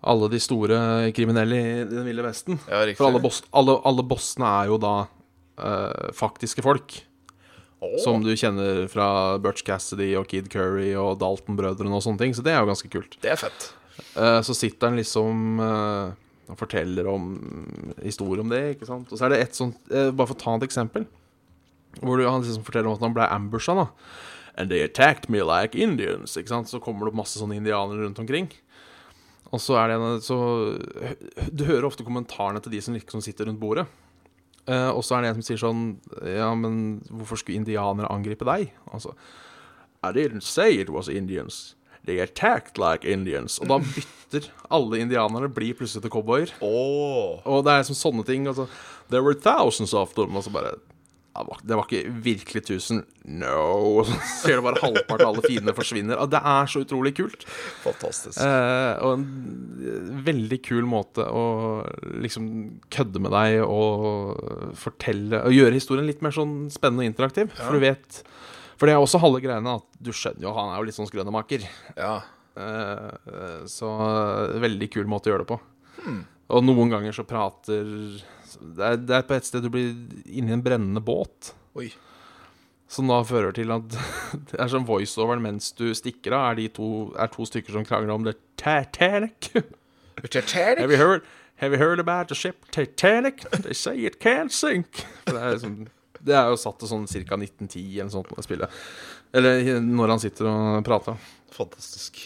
[0.07, 0.77] alle de store
[1.15, 2.59] kriminelle i Den ville vesten.
[2.69, 2.83] Ja.
[2.97, 6.99] For alle, boss, alle, alle bossene er jo da uh, faktiske folk.
[7.77, 7.97] Oh.
[8.01, 12.33] Som du kjenner fra Butch Cassidy og Kid Curry og Dalton-brødrene og sånne ting.
[12.33, 13.19] Så det er jo ganske kult.
[13.21, 13.69] Det er fett.
[14.15, 16.15] Uh, så sitter han liksom uh,
[16.47, 17.29] og forteller om
[17.99, 19.11] historie om det, ikke sant.
[19.11, 21.03] Og så er det et sånt Bare for å ta et eksempel.
[21.99, 23.87] Hvor du, han liksom forteller om at han ble ambusha, da.
[24.57, 26.37] And they attacked me like Indians.
[26.39, 26.69] Ikke sant?
[26.71, 28.47] Så kommer det opp masse sånne indianere rundt omkring.
[29.53, 30.37] Og så er det en så
[31.51, 33.87] Du hører ofte kommentarene til de som liksom sitter rundt bordet.
[34.67, 35.83] Uh, og så er det en som sier sånn
[36.27, 38.73] Ja, men hvorfor skulle indianere angripe deg?
[38.91, 39.13] Altså
[40.03, 41.75] I didn't say it was Indians.
[42.07, 43.57] They attacked like Indians.
[43.59, 46.53] Og da bytter alle indianere blir plutselig til cowboyer.
[46.61, 47.41] Oh.
[47.43, 48.47] Og det er som sånne ting.
[48.47, 48.67] Altså,
[49.09, 50.35] There were thousands of them.
[50.35, 50.77] Og så bare
[51.39, 53.03] det var- Det var ikke virkelig tusen.
[53.25, 54.03] No.
[54.03, 56.17] Så ser du bare halvparten av alle fiendene forsvinner.
[56.21, 57.43] Og det er så utrolig kult.
[57.83, 58.39] fantastisk.
[58.41, 59.25] Eh, og en
[59.81, 61.43] eh, veldig kul måte å
[62.23, 67.51] liksom kødde med deg og fortelle Og gjøre historien litt mer sånn spennende og interaktiv.
[67.57, 68.23] For du vet
[68.77, 71.09] For det er også halve greiene at du skjønner jo han er jo litt sånn
[71.09, 71.63] skrønemaker.
[71.97, 72.21] Ja.
[72.57, 75.59] Eh, eh, så eh, veldig kul måte å gjøre det på.
[76.49, 77.83] Og noen ganger så prater
[78.61, 79.93] det er, det er på et sted du blir
[80.25, 81.53] inni en brennende båt.
[81.77, 81.89] Oi.
[82.91, 83.97] Som da fører til at
[84.51, 86.87] det er sånn voiceoveren mens du stikker av, er, de to,
[87.19, 89.51] er to stykker som krangler om det Titanic.
[90.17, 91.21] Have you heard,
[91.61, 93.43] have you heard about the ship Titanic?
[93.51, 95.03] They say it can't sink.
[95.27, 95.77] For det, er liksom,
[96.25, 97.37] det er jo satt til sånn ca.
[97.37, 98.81] 1910 eller sånt på spillet.
[99.35, 101.19] Eller når han sitter og prater.
[101.53, 102.23] Fantastisk.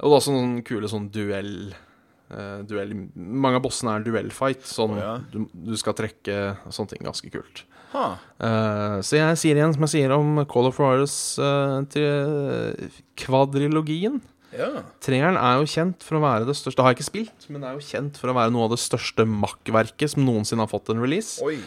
[0.00, 1.54] Og det er også noen kule sånn duell
[2.68, 4.66] duell Mange av bossene er duellfight.
[4.68, 5.14] Sånn oh, ja.
[5.32, 7.04] du, du skal trekke sånne ting.
[7.06, 7.64] Ganske kult.
[7.94, 8.18] Huh.
[8.42, 12.88] Uh, så jeg sier igjen, som jeg sier om Call of Juarez uh, til
[13.20, 14.18] kvadrilogien.
[14.54, 14.84] Ja.
[15.02, 17.64] Treeren er jo kjent for å være det største Det har jeg ikke spilt, men
[17.64, 20.70] det er jo kjent for å være noe av det største makkverket som noensinne har
[20.70, 21.42] fått en release.
[21.42, 21.58] Oi.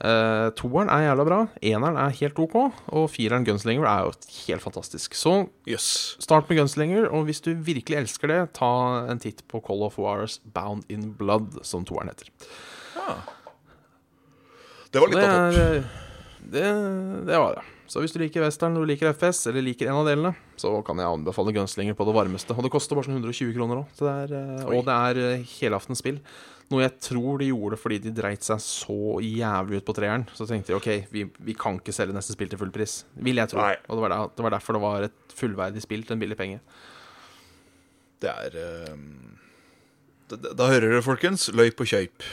[0.00, 1.38] Eh, toeren er jævla bra.
[1.60, 2.54] Eneren er helt OK.
[2.96, 4.14] Og fireren, Gunslinger, er jo
[4.46, 5.12] helt fantastisk.
[5.18, 5.34] Så
[5.68, 6.16] Jøss.
[6.24, 8.70] start med Gunslinger, og hvis du virkelig elsker det, ta
[9.12, 12.30] en titt på Call of Wars Bound in Blood, som toeren heter.
[12.96, 13.18] Ja.
[14.90, 15.60] Det var litt Det, av topp.
[15.60, 15.84] er,
[16.50, 16.64] det,
[17.28, 17.66] det var det.
[17.90, 20.96] Så hvis du liker western du liker FS, eller liker en av delene, så kan
[21.02, 22.54] jeg anbefale Gunslinger på det varmeste.
[22.56, 24.02] Og det koster bare sånn 120 kroner òg.
[24.70, 26.20] Og det er eh, helaftens spill.
[26.70, 30.26] Noe jeg tror de gjorde fordi de dreit seg så jævlig ut på treeren.
[30.38, 33.00] Så tenkte de OK, vi, vi kan ikke selge neste spill til full pris.
[33.18, 33.58] Vil jeg tro.
[33.58, 33.74] Nei.
[33.88, 36.38] Og det var, der, det var derfor det var et fullverdig spill til en billig
[36.38, 36.60] penge.
[38.22, 38.94] Det er uh,
[40.30, 41.48] da, da hører dere, folkens.
[41.56, 42.26] Løyp og kjøyp.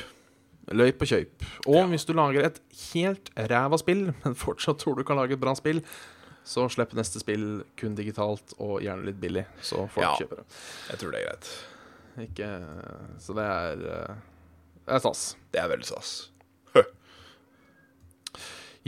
[0.78, 1.46] Løyp og kjøyp.
[1.72, 2.60] Og hvis du lager et
[2.92, 5.82] helt ræva spill, men fortsatt tror du kan lage et bra spill,
[6.48, 10.14] så slipp neste spill kun digitalt og gjerne litt billig, så folk Ja.
[10.20, 10.46] kjøper det.
[10.92, 11.50] Jeg tror det er greit.
[12.24, 12.50] Ikke
[13.22, 14.16] Så det er eh,
[14.88, 15.24] Det er stas.
[15.54, 16.16] Det er veldig stas.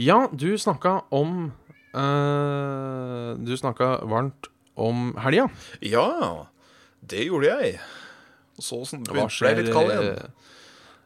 [0.00, 1.50] Ja, du snakka om
[1.92, 4.48] uh, Du snakka varmt
[4.80, 5.44] om helga.
[5.84, 6.46] Ja,
[7.04, 7.74] det gjorde jeg.
[8.56, 10.30] Så sånn ble jeg litt kald igjen.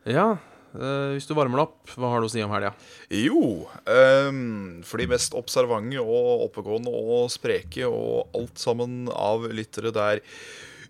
[0.06, 0.28] Ja,
[0.74, 2.72] Uh, hvis du varmer deg opp, hva har du å si om helga?
[3.14, 9.92] Jo, um, for de mest observante og oppegående og spreke og alt sammen av lyttere
[9.94, 10.22] der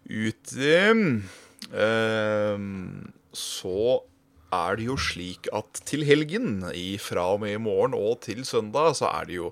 [0.08, 0.74] ute
[1.72, 4.02] ehm, Så
[4.54, 6.62] er det jo slik at til helgen,
[7.02, 9.50] fra og med i morgen og til søndag, så er det jo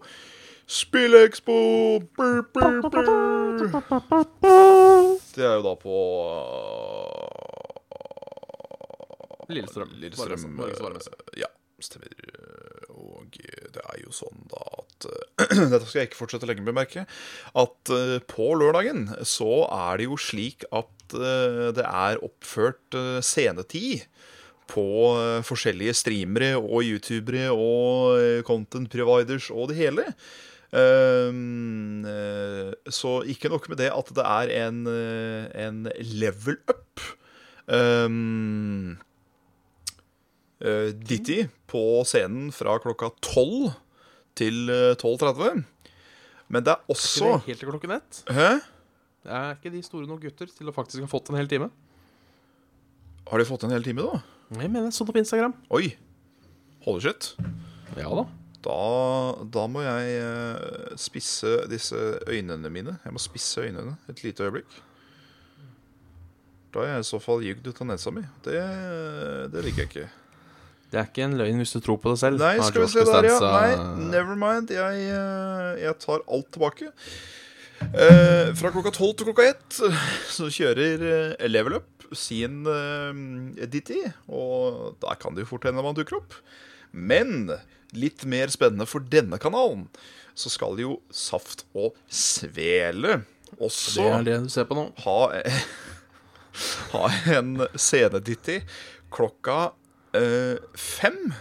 [0.73, 1.99] Spillekspo!
[5.35, 5.97] Det er jo da på
[9.53, 9.91] Lillestrøm.
[10.01, 11.19] Lillestrøm Norges varmeste.
[11.37, 11.51] Ja,
[11.83, 12.09] stemmer.
[12.95, 16.81] Og det er jo sånn da at Dette skal jeg ikke fortsette lenge med, å
[16.81, 17.07] merke.
[17.59, 23.19] At eh, på lørdagen så er det jo slik at eh, det er oppført eh,
[23.25, 24.07] scenetid
[24.73, 24.87] på
[25.45, 30.07] forskjellige streamere og youtubere og content providers og det hele.
[30.73, 37.01] Ehm, eh, så ikke nok med det at det er en, en level up.
[37.67, 38.99] Um,
[40.63, 43.73] Ditty på scenen fra klokka 12
[44.39, 45.63] til eh, 12.30.
[46.53, 48.23] Men det er Ikke også det helt til klokken ett?
[48.29, 48.51] Hæ?
[49.25, 51.71] Er ikke de store nok gutter til å faktisk ha fått en hel time?
[53.31, 54.23] Har de fått en hel time, da?
[54.59, 55.55] Jeg mener jeg så det på Instagram.
[55.73, 55.93] Oi.
[56.85, 57.33] Holy shit.
[57.97, 58.25] Ja da.
[58.63, 58.79] Da,
[59.51, 61.99] da må jeg eh, spisse disse
[62.31, 62.97] øynene mine.
[63.03, 64.77] Jeg må spisse øynene et lite øyeblikk.
[66.73, 68.23] Da er jeg i så fall jugd ut av nesa mi.
[68.45, 68.59] Det,
[69.53, 70.07] det liker jeg ikke.
[70.93, 72.43] Det er ikke en løgn hvis du tror på det selv.
[72.43, 73.39] Nei, skal vi se der, ja.
[73.41, 74.69] Nei, never mind.
[74.75, 76.91] Jeg, eh, jeg tar alt tilbake.
[77.83, 79.79] Eh, fra klokka tolv til klokka ett
[80.37, 85.85] så kjører eh, Level Up sin eh, Ditty, og der kan det jo fort hende
[85.85, 86.37] man dukker opp.
[86.93, 87.51] Men
[87.97, 89.87] litt mer spennende for denne kanalen,
[90.37, 93.23] så skal jo Saft og Svele
[93.61, 94.87] også Det er det du ser på nå.
[95.05, 95.19] ha,
[96.95, 97.03] ha
[97.35, 98.63] en sceneditty
[99.13, 99.73] klokka
[100.15, 101.33] eh, fem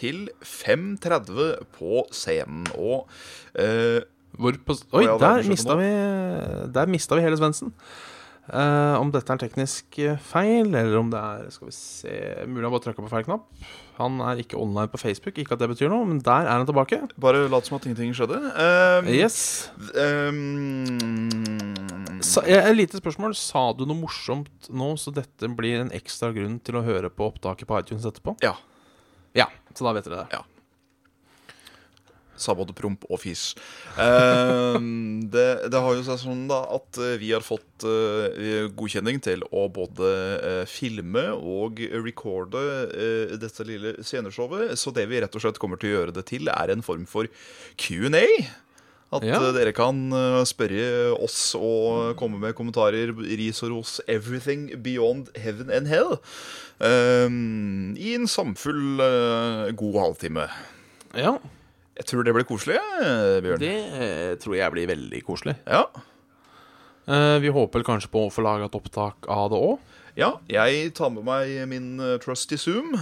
[0.00, 2.64] til 5.30 på scenen.
[2.78, 3.08] Og
[3.54, 4.00] eh,
[4.40, 5.90] Hvor på, oi, der mista vi
[6.72, 7.74] Der mista vi hele Svendsen.
[8.50, 12.14] Eh, om dette er teknisk eh, feil, eller om det er Skal vi se
[12.50, 13.44] Mulig han bare trykka på feil knapp.
[14.00, 16.64] Han er ikke online på Facebook, ikke at det betyr noe, men der er han
[16.66, 17.02] tilbake.
[17.20, 18.40] bare lat som at ingenting skjedde.
[18.56, 19.68] Eh, Yes.
[19.94, 20.96] ehm,
[22.20, 23.34] Sa, eh, et lite spørsmål.
[23.38, 27.30] Sa du noe morsomt nå, så dette blir en ekstra grunn til å høre på
[27.30, 28.36] opptaket på iTunes etterpå?
[28.44, 28.56] ja.
[29.36, 30.38] Ja, så da vet dere det.
[30.40, 30.40] Ja.
[32.40, 33.50] Sa både promp og fis.
[34.00, 39.20] Ehm, det, det har jo seg sånn da at eh, vi har fått eh, godkjenning
[39.22, 40.08] til å både
[40.40, 44.72] eh, filme og recorde eh, dette lille sceneshowet.
[44.80, 47.04] Så det vi rett og slett kommer til å gjøre det til, er en form
[47.10, 47.28] for
[47.78, 48.24] Q&A.
[49.12, 49.40] At Ja.
[49.42, 55.28] eh, dere kan eh, spørre oss og komme med kommentarer, ris og ros, everything beyond
[55.36, 56.18] heaven and hell.
[56.80, 60.46] um, I en samfull uh, god halvtime.
[61.18, 61.38] Ja,
[62.00, 62.78] Jeg tror det blir koselig,
[63.44, 63.58] Bjørn.
[63.60, 65.56] det tror jeg blir veldig koselig.
[65.66, 65.82] Ja.
[67.10, 69.78] Uh, vi håper kanskje på å få laga et opptak av det òg.
[70.16, 72.94] ja, jeg tar med meg min trusty Zoom.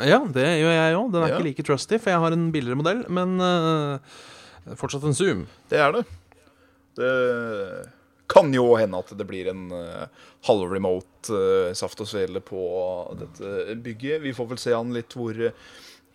[0.00, 1.12] Ja, det gjør jeg òg.
[1.12, 1.36] Den er Ja.
[1.36, 3.36] ikke like trusty, for jeg har en billigere modell, men
[4.66, 5.46] eh, fortsatt en Zoom.
[5.70, 6.04] Det er det.
[6.98, 7.12] Det
[8.32, 12.62] kan jo hende at det blir en uh, halvremote uh, saft og svele på
[13.20, 14.22] dette bygget.
[14.24, 15.56] Vi får vel se an litt hvor eh,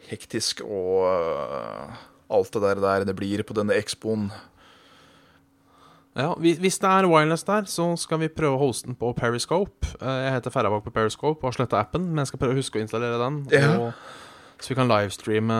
[0.09, 4.31] hektisk og uh, alt det der, der det blir på denne expoen.
[6.17, 9.85] Ja, hvis, det er wireless der, så skal vi prøve å hoste den på Periscope.
[10.01, 12.57] Eh, jeg heter Ferrabak på Periscope og har sletta appen, men jeg skal prøve å
[12.57, 13.37] huske å installere den.
[13.53, 13.75] Ja.
[13.77, 14.07] Og,
[14.59, 15.57] så vi kan livestreame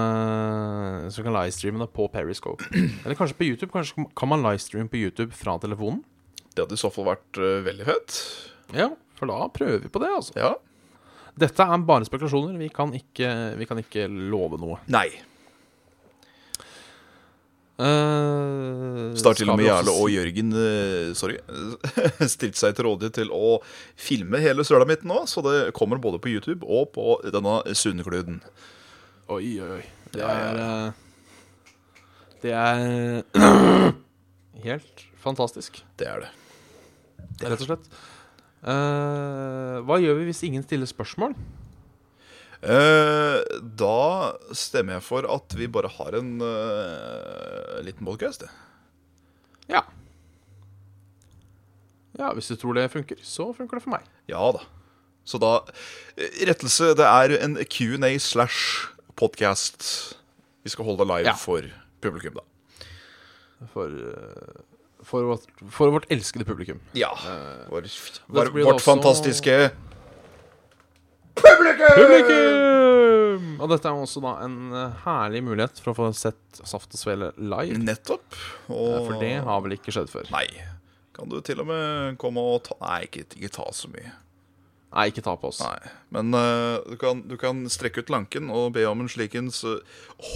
[1.12, 2.66] Så vi kan livestreame det på Periscope.
[3.06, 3.72] Eller kanskje på YouTube.
[3.74, 6.02] Kanskje kan man livestreame på YouTube fra telefonen?
[6.56, 8.18] Det hadde i så fall vært uh, veldig fett.
[8.74, 10.34] Ja, for da prøver vi på det, altså.
[10.40, 10.56] Ja.
[11.38, 12.58] Dette er bare spekulasjoner.
[12.58, 13.30] Vi kan ikke,
[13.60, 14.80] vi kan ikke love noe.
[14.90, 15.12] Nei.
[17.78, 21.36] Uh, da har til og med Jarle og Jørgen uh, sorry,
[22.34, 23.60] stilt seg til rådighet til å
[23.94, 25.22] filme hele sølamitten nå.
[25.30, 28.42] Så det kommer både på YouTube og på denne Sundekluden.
[29.28, 29.86] Oi, oi, oi.
[30.14, 30.92] Det er eh,
[32.40, 33.26] Det er
[34.68, 36.30] helt fantastisk, Det er det.
[37.36, 37.52] det er.
[37.52, 37.90] rett og slett.
[38.64, 41.36] Uh, hva gjør vi hvis ingen stiller spørsmål?
[42.64, 43.44] Uh,
[43.78, 48.50] da stemmer jeg for at vi bare har en uh, liten det?
[49.68, 49.84] Ja.
[52.16, 54.08] Ja, hvis du tror det funker, så funker det for meg.
[54.32, 54.64] Ja da.
[55.28, 55.58] Så da
[56.48, 56.96] Rettelse.
[56.96, 59.84] Det er en Q&A slash podcast
[60.64, 61.36] vi skal holde live Ja.
[61.40, 61.62] for
[62.04, 62.44] publikum, da.
[63.74, 64.62] For, eh,
[65.08, 66.80] for, vårt, for vårt elskede publikum.
[66.94, 67.12] Ja.
[67.72, 67.88] Vår,
[68.28, 69.72] vår, vårt også- fantastiske
[72.18, 73.46] Publikum!
[73.62, 77.00] Og dette er også da en eh, herlig mulighet for å få sett Saft og
[77.02, 77.78] Svele live.
[77.82, 78.26] Nettopp.
[78.68, 80.26] Eh, Og For det har vel ikke skjedd før.
[80.34, 80.48] Nei.
[81.18, 84.12] Kan du til og med komme og ta Nei, ikke, ikke ta så mye.
[84.88, 85.60] Nei, ikke ta på oss.
[85.60, 85.90] Nei.
[86.16, 89.82] Men uh, du, kan, du kan strekke ut lanken og be om en slikens uh,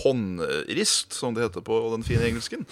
[0.02, 2.66] håndrist, som det heter på den fine engelsken.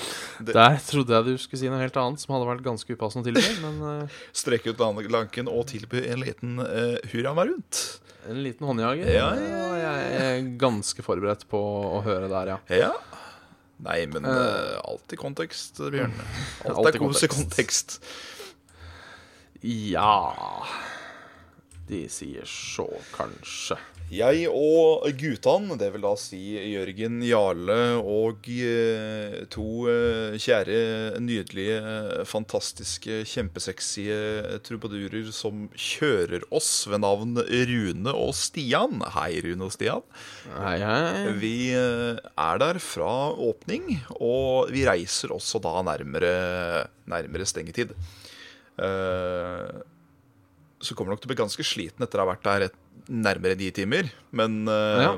[0.43, 3.23] Det, Der trodde jeg du skulle si noe helt annet som hadde vært ganske upassende
[3.23, 7.81] å tilby, men eh, strekke ut lanken og tilby en liten uh, hurra meg rundt.
[8.27, 9.13] en liten håndjager.
[9.15, 11.63] Ja, og Jeg er ganske forberedt på
[11.95, 12.59] å høre der, ja.
[12.83, 12.91] Ja.
[13.87, 16.11] Nei, men uh, alt i kontekst, Bjørn.
[16.67, 17.99] Alt, Alt i er kos i kontekst.
[19.63, 20.19] Ja
[21.89, 23.79] De sier så, kanskje.
[24.09, 26.39] Jeg og guttene, det vil da si
[26.71, 30.79] Jørgen Jarle og eh, to eh, kjære,
[31.21, 34.07] nydelige, fantastiske, kjempesexy
[34.65, 39.05] trubadurer som kjører oss ved navn Rune og Stian.
[39.13, 40.01] Hei, Rune og Stian.
[40.57, 41.35] Hei, hei.
[41.41, 46.33] Vi eh, er der fra åpning, og vi reiser også da nærmere,
[47.13, 47.93] nærmere stengetid.
[48.81, 49.79] Eh,
[50.81, 52.75] så kommer nok til å bli ganske sliten etter å ha vært der et,
[53.09, 54.09] nærmere ni timer.
[54.31, 55.11] Men uh, Ja.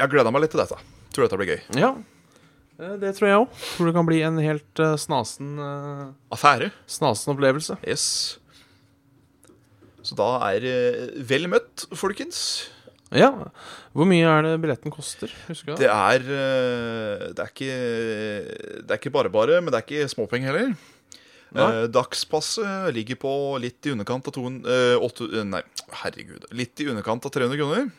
[0.00, 0.78] jeg gleder meg litt til dette.
[1.14, 1.60] Tror dette blir gøy.
[1.80, 1.90] Ja.
[2.80, 3.60] Eh, Det tror jeg òg.
[3.76, 6.70] Tror det kan bli en helt uh, snasen, uh, Affære.
[6.90, 7.78] snasen opplevelse.
[7.86, 8.38] Yes.
[10.06, 12.40] Så da er uh, vel møtt, folkens.
[13.14, 13.30] Ja.
[13.94, 15.30] Hvor mye er det billetten koster?
[15.46, 15.86] Husker du det?
[15.88, 17.76] Er eh, Det er ikke
[18.82, 20.72] Det er ikke bare bare, men det er ikke småpenger heller.
[21.54, 23.30] Eh, dagspasset ligger på
[23.62, 25.62] litt i underkant av 200, eh, åtte- eh, Nei,
[26.02, 26.44] herregud.
[26.50, 27.90] Litt i underkant av 300 kroner.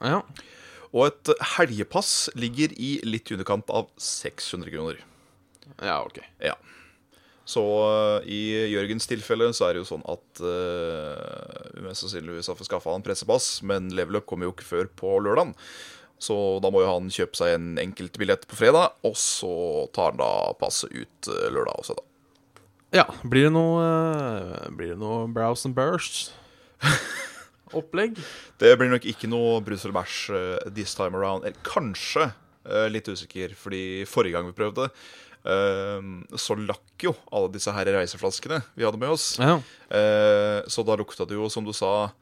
[0.00, 0.22] Ja.
[0.92, 4.98] Og et helgepass ligger i litt i underkant av 600 kroner.
[5.82, 6.18] ja, ok.
[6.40, 6.54] Ja.
[7.50, 12.54] Så uh, i Jørgens tilfelle så er det jo sånn at uh, mest sannsynligvis har
[12.58, 15.54] fått skaffa han pressepass, men level up kommer jo ikke før på lørdag.
[16.20, 20.20] Så da må jo han kjøpe seg en enkeltbillett på fredag, og så tar han
[20.20, 22.04] da passet ut lørdag også, da.
[22.90, 26.32] Ja, blir det noe eh, Blir det noe Browse and Burst?
[27.78, 28.18] Opplegg?
[28.58, 31.46] Det blir nok ikke noe brus eller bæsj uh, this time around.
[31.46, 34.84] Eller kanskje Uh, litt usikker, fordi forrige gang vi prøvde,
[35.48, 36.00] uh,
[36.36, 39.30] så lakk jo alle disse her reiseflaskene vi hadde med oss.
[39.40, 39.56] Ja.
[40.68, 42.12] Så da lukta det jo, som du sa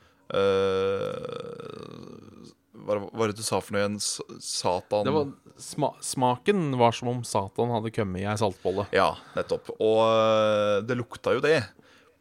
[2.88, 3.98] Hva var det du sa for noe igjen?
[4.40, 5.28] Satan Det var,
[5.60, 8.86] sma smaken var som om Satan hadde kommet i ei saltbolle.
[8.96, 9.68] Ja, nettopp.
[9.76, 11.58] Og eh, det lukta jo det.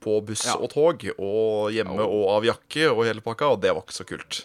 [0.03, 0.58] På buss Ja.
[0.62, 2.06] og tog, og hjemme Ja.
[2.06, 4.43] og av jakke og hele pakka, og det var ikke så kult.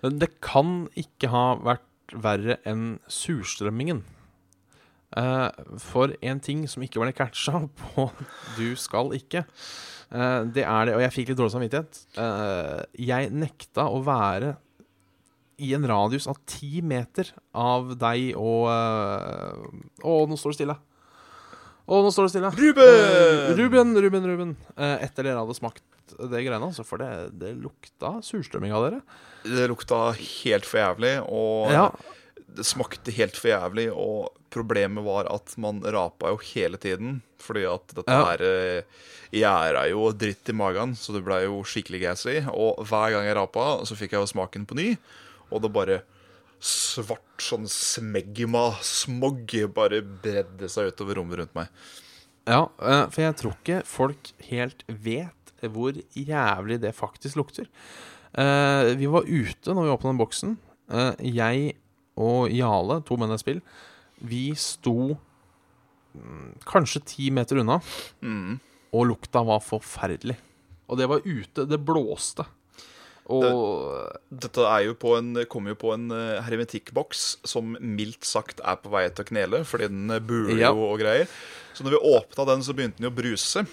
[0.00, 4.00] Men det kan ikke ha vært verre enn surstrømmingen.
[5.10, 5.50] Uh,
[5.82, 8.04] for en ting som ikke ble catcha på
[8.54, 9.42] Du skal ikke,
[10.14, 11.98] uh, det er det Og jeg fikk litt dårlig samvittighet.
[12.14, 14.52] Uh, jeg nekta å være
[15.60, 18.74] i en radius av ti meter av deg og Å,
[20.02, 20.76] Å, nå står det stille.
[21.90, 22.50] Å, nå står det stille.
[22.54, 22.92] Ruben!
[22.94, 24.52] Eh, Ruben, Ruben, Ruben.
[24.76, 25.82] Eh, etter dere hadde smakt
[26.20, 29.00] det greiene, altså, for det, det lukta surstrømming av dere.
[29.46, 31.84] Det lukta helt for jævlig, og Ja,
[32.50, 33.88] det smakte helt for jævlig.
[33.94, 38.24] Og problemet var at man rapa jo hele tiden, fordi at dette Ja.
[38.32, 38.82] her eh,
[39.30, 42.36] gjæra jo dritt i magen, så det blei jo skikkelig gassy.
[42.50, 44.88] Og hver gang jeg rapa, så fikk jeg jo smaken på ny,
[45.50, 46.00] og det bare
[46.60, 51.70] svart sånn smegma, smog, bare bredde seg utover rommet rundt meg.
[52.48, 57.68] Ja, eh, for jeg tror ikke folk helt vet hvor jævlig det faktisk lukter.
[58.32, 60.54] Eh, vi var ute når vi åpna den boksen.
[60.90, 61.74] Eh, jeg
[62.20, 63.60] og Jale, to menn jeg spill,
[64.20, 65.16] vi sto
[66.16, 67.80] mm, kanskje ti meter unna,
[68.20, 68.58] Mm.
[68.92, 70.36] og lukta var forferdelig.
[70.90, 71.64] Og det var ute.
[71.70, 72.44] Det blåste.
[73.30, 78.60] Og Dette er jo på en, kommer jo på en eh, hermetikkboks som mildt sagt
[78.64, 80.70] er på vei til å knele, fordi den eh, buler Ja.
[80.74, 81.28] jo og greier.
[81.74, 83.66] Så når vi åpna den, så begynte den jo å bruse.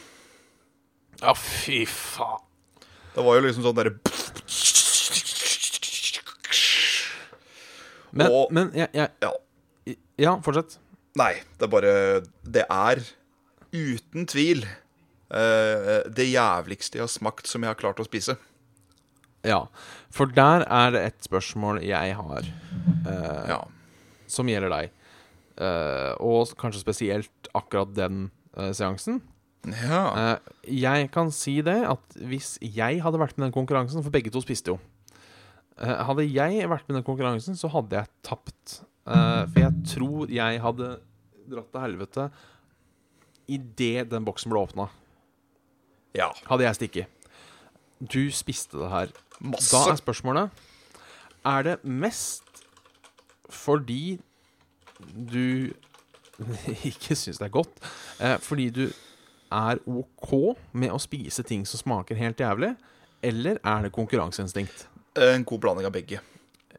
[1.22, 2.44] Ja, fy faen.
[3.16, 3.96] Det var jo liksom sånn derre
[8.18, 9.32] Men, Og- men jeg, jeg, Ja.
[10.18, 10.78] Ja, fortsett.
[11.18, 11.92] Nei, det er bare
[12.44, 13.02] Det er
[13.74, 14.64] uten tvil
[15.30, 18.38] eh, det jævligste jeg har smakt som jeg har klart å spise.
[19.48, 19.62] Ja.
[20.14, 22.44] For der er det et spørsmål jeg har.
[23.08, 23.62] eh, Ja.
[24.28, 24.90] som gjelder deg.
[25.58, 29.22] Eh, og kanskje spesielt akkurat den eh, seansen.
[29.66, 30.04] ja.
[30.36, 30.38] Eh,
[30.84, 34.30] jeg kan si det at hvis jeg hadde vært med i den konkurransen, for begge
[34.32, 34.80] to spiste jo
[35.80, 38.82] eh, Hadde jeg vært med i den konkurransen, så hadde jeg tapt.
[39.08, 41.00] Eh, for jeg tror jeg hadde
[41.50, 42.30] dratt til helvete
[43.48, 44.90] idet den boksen ble åpna.
[46.18, 46.32] ja.
[46.50, 47.08] Hadde jeg stikket.
[48.02, 49.08] Du spiste det her.
[49.42, 49.72] Masse.
[49.72, 50.50] Da er spørsmålet
[51.46, 52.44] Er det mest
[53.54, 54.18] fordi
[55.00, 55.70] du
[56.90, 57.78] ikke syns det er godt,
[58.20, 58.82] eh, fordi du
[59.54, 60.34] er OK
[60.74, 62.74] med å spise ting som smaker helt jævlig,
[63.24, 64.88] eller er det konkurranseinstinkt?
[65.18, 66.20] En god blanding av begge.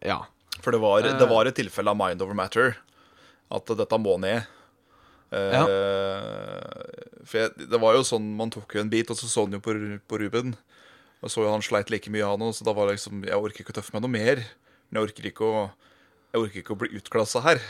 [0.04, 0.20] Ja.
[0.60, 1.16] For det var, Eh.
[1.18, 2.76] det var et tilfelle av mind over matter.
[3.50, 4.44] At dette må ned.
[5.32, 5.64] Eh,
[7.24, 9.58] For jeg, det var jo sånn Man tok jo en bit, og så så den
[9.58, 9.74] jo på,
[10.08, 10.54] på Ruben.
[11.22, 13.40] Og så jo han sleit like mye, han òg, så da var det liksom Jeg
[13.42, 14.42] orker ikke å tøffe meg noe mer.
[14.88, 15.62] Men jeg orker ikke å
[16.32, 17.62] Jeg orker ikke å bli utklassa her.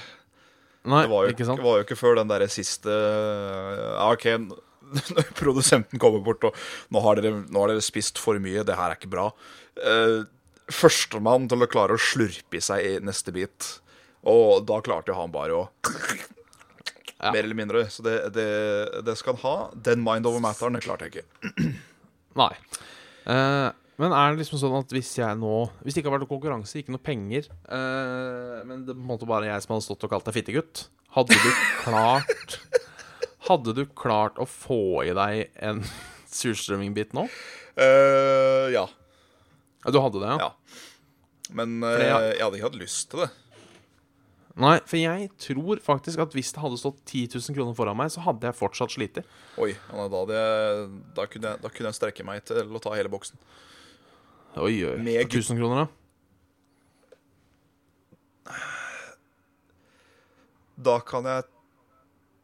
[0.89, 1.67] Nei, Det var jo ikke sant sant?
[1.67, 4.27] var jo ikke før den derre siste Ja, OK,
[5.17, 6.57] når produsenten kommer bort og
[6.95, 9.33] nå har, dere, 'Nå har dere spist for mye, det her er ikke bra'.
[9.77, 10.25] Uh,
[10.69, 13.81] Førstemann til å klare å slurpe i seg i neste bit.
[14.29, 15.69] Og da klarte jo han bare å
[17.19, 17.33] Ja.
[17.35, 17.81] Mer eller mindre.
[17.91, 19.71] Så det, det, det skal han ha.
[19.75, 21.73] Den mind over matteren, det klarte jeg ikke.
[22.39, 22.53] Nei.
[23.27, 26.29] Eh, men er det liksom sånn at hvis jeg nå Hvis det ikke har vært
[26.29, 29.75] noe konkurranse, ikke noe penger, uh, men det måtte på en måte bare jeg som
[29.75, 30.85] hadde stått og kalt deg fittegutt,
[31.17, 31.49] hadde du
[31.83, 32.59] klart
[33.49, 35.83] Hadde du klart å få i deg en
[36.39, 37.27] surstrømmingbit nå?
[37.79, 38.85] Uh, ja.
[39.85, 40.49] Ja, du hadde det, ja?
[40.49, 41.53] Ja.
[41.59, 43.31] Men uh, jeg, jeg hadde ikke hatt lyst til det.
[44.59, 48.11] Nei, for jeg tror faktisk at hvis det hadde stått 10 000 kroner foran meg,
[48.11, 49.21] så hadde jeg fortsatt slitt.
[49.61, 52.81] Oi, ja, da, hadde jeg, da, kunne jeg, da kunne jeg strekke meg til å
[52.83, 53.39] ta hele boksen.
[54.59, 54.97] Oi, oi.
[54.99, 55.89] Med For 1000 kroner, da?
[60.89, 61.43] Da kan jeg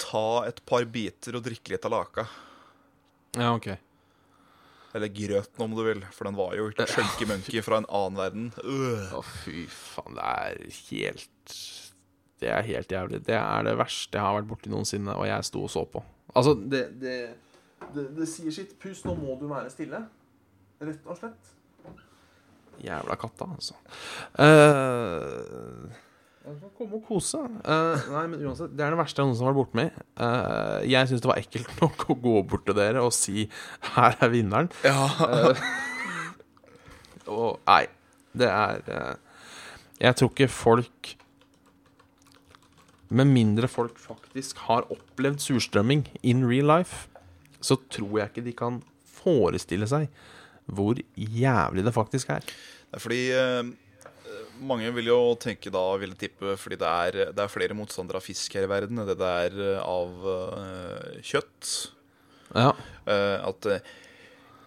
[0.05, 2.27] ta et par biter og drikke litt av laka.
[3.35, 3.69] Ja, ok.
[4.95, 6.05] Eller grøten, om du vil.
[6.15, 8.53] For den var jo chunky monkey fra en annen verden.
[8.63, 9.11] Øh.
[9.19, 10.15] oh, fy faen.
[10.15, 10.53] Det er
[10.93, 11.57] helt
[12.41, 13.23] Det er helt jævlig.
[13.27, 16.03] Det er det verste jeg har vært borti noensinne, og jeg sto og så på.
[16.35, 17.17] Altså, det Det,
[17.95, 18.79] det, det sier sitt.
[18.81, 20.03] Pust, nå må du være stille.
[20.83, 21.53] Rett og slett.
[22.85, 23.77] Jævla katta, altså.
[24.35, 25.93] Uh,
[26.77, 27.39] Komme og kose.
[27.65, 30.01] Uh, nei, men uansett, Det er det verste jeg noensinne har vært borte med.
[30.21, 33.47] Eh, jeg syns det var ekkelt nok å gå bort til dere og si
[33.95, 34.69] 'her er vinneren'.
[34.85, 35.07] Ja.
[35.25, 35.57] uh,
[37.33, 37.87] og nei,
[38.37, 39.17] det er
[40.03, 41.15] Jeg tror ikke folk
[43.15, 47.07] Med mindre folk faktisk har opplevd surstrømming in real life,
[47.65, 50.09] så tror jeg ikke de kan forestille seg
[50.65, 52.45] hvor jævlig det faktisk er.
[52.45, 53.73] Det er fordi eh,
[54.65, 58.25] mange vil jo tenke da, vil tippe, fordi det er, det er flere motstandere av
[58.27, 61.75] fisk her i verden enn det det er av eh, kjøtt.
[62.55, 62.73] Ja.
[63.11, 63.93] Eh, at eh,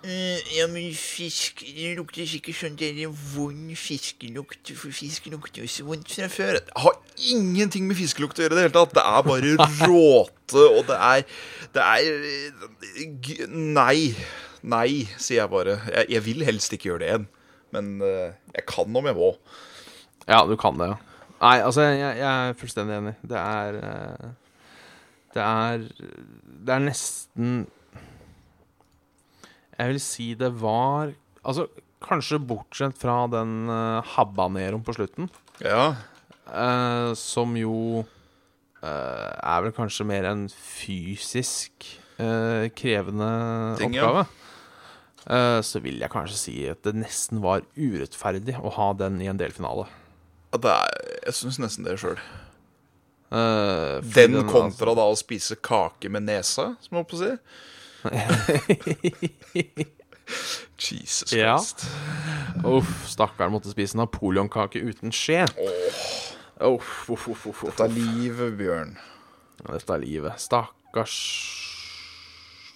[0.07, 2.99] Ja, men fisk Det lukter sikkert sånn der
[3.33, 6.59] vond fiskelukt, for fisk lukter jo så vondt fra før.
[6.63, 6.95] Det har
[7.33, 8.93] ingenting med fiskelukt å gjøre i det hele tatt.
[8.95, 9.53] Det er bare
[9.91, 11.25] råte, og det er
[11.75, 14.13] Det er eh, g- Nei.
[14.67, 14.89] Nei,
[15.21, 15.75] sier jeg bare.
[15.91, 17.27] Jeg, jeg vil helst ikke gjøre det igjen.
[17.75, 19.33] Men eh, jeg kan om jeg må.
[20.27, 20.97] Ja, du kan det, ja.
[21.41, 23.15] Nei, altså, jeg, jeg er fullstendig enig.
[23.27, 24.29] Det er eh,
[25.35, 27.57] Det er Det er nesten
[29.77, 31.13] Jeg vil si det var
[31.47, 31.67] Altså,
[32.03, 35.29] kanskje bortsett fra den uh, habaneroen på slutten,
[35.63, 35.95] Ja.
[36.47, 41.87] Uh, som jo uh, er vel kanskje mer en fysisk
[42.19, 43.29] uh, krevende
[43.79, 44.25] Ting, oppgave.
[44.27, 44.43] Ja.
[45.59, 49.39] så vil jeg kanskje si at det nesten var urettferdig å ha den i en
[49.39, 49.83] delfinale.
[50.55, 50.93] Er,
[51.25, 52.15] jeg syns nesten det sjøl.
[53.27, 57.31] Eh, Den kontra da å spise kake med nesa, som jeg holdt på å si.
[60.77, 61.55] Jesus Ja.
[61.57, 61.85] Christ.
[62.67, 65.45] Uff, stakkaren måtte spise napoleonkake uten skje.
[66.59, 67.63] Uff, uff, uff, uff, uff.
[67.77, 68.95] Dette er livet, Bjørn.
[69.67, 70.39] Dette er livet.
[70.41, 71.15] Stakkars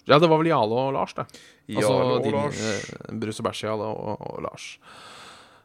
[0.08, 1.26] Ja, det var vel Jale og Lars, det.
[1.70, 2.58] Altså og din, Lars.
[2.58, 4.64] eh, Brus og bæsj-Jale og, og Lars.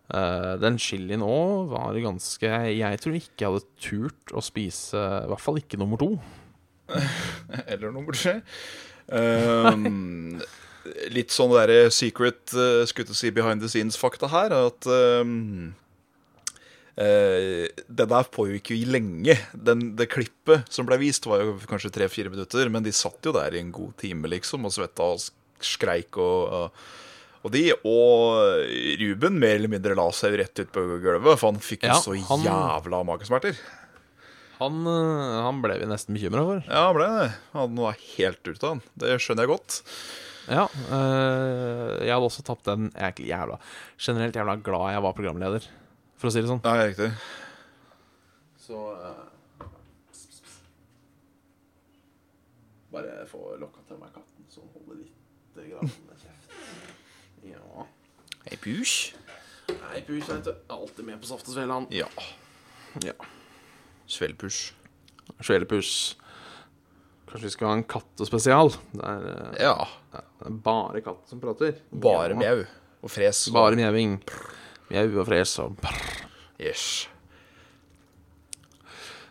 [0.07, 2.47] Uh, den chilien òg var ganske
[2.77, 6.13] Jeg tror ikke jeg hadde turt å spise I hvert fall ikke nummer to.
[7.67, 8.37] Eller nummer tre.
[9.07, 10.41] Um,
[11.13, 14.55] litt sånn derre secret uh, skulle si behind the scenes-fakta her.
[14.67, 15.73] At um,
[16.99, 19.37] uh, det der pågikk jo i lenge.
[19.53, 22.69] Den, det klippet som ble vist, var jo kanskje tre-fire minutter.
[22.73, 25.23] Men de satt jo der i en god time, liksom, og svetta og
[25.63, 26.69] skreik og,
[27.43, 27.65] og de.
[27.87, 28.67] Og
[29.01, 31.99] Ruben mer eller mindre la seg rett ut på gulvet, for han fikk jo Ja,
[32.03, 33.57] så han- jævla magesmerter.
[34.57, 36.63] Han, eh, han ble vi nesten bekymra for.
[36.65, 37.27] Ja, han ble det.
[37.53, 38.81] Han var helt ute av han.
[38.97, 39.81] Det skjønner jeg godt.
[40.47, 43.57] Ja, øh, jeg hadde også tapt den Jeg er ikke jævla
[43.99, 45.65] Generelt jævla glad jeg var programleder,
[46.15, 46.61] for å si det sånn.
[46.63, 47.09] Nei, riktig.
[48.63, 49.67] Så øh,
[52.95, 55.91] Bare få lokka til meg katten, så holder litt grann
[56.23, 56.53] kjeft.
[57.51, 57.87] Ja.
[58.47, 58.93] Hei, pus.
[59.67, 60.31] Hei, pus.
[60.31, 61.91] Alltid med på saft og svele, han.
[61.91, 62.07] Ja.
[63.03, 63.17] Ja.
[64.07, 64.71] Svelpus.
[65.43, 65.91] Svelepus.
[67.27, 68.71] Kanskje vi skal ha en kattespesial?
[68.93, 69.75] Det er, øh, Ja.
[70.13, 71.75] det er bare katt som prater.
[71.91, 72.35] Bare Ja.
[72.39, 72.65] mjau
[73.03, 73.49] og fres.
[73.51, 74.21] Bare mjauing.
[74.89, 75.75] Mjau og fres og
[76.59, 77.07] Yes.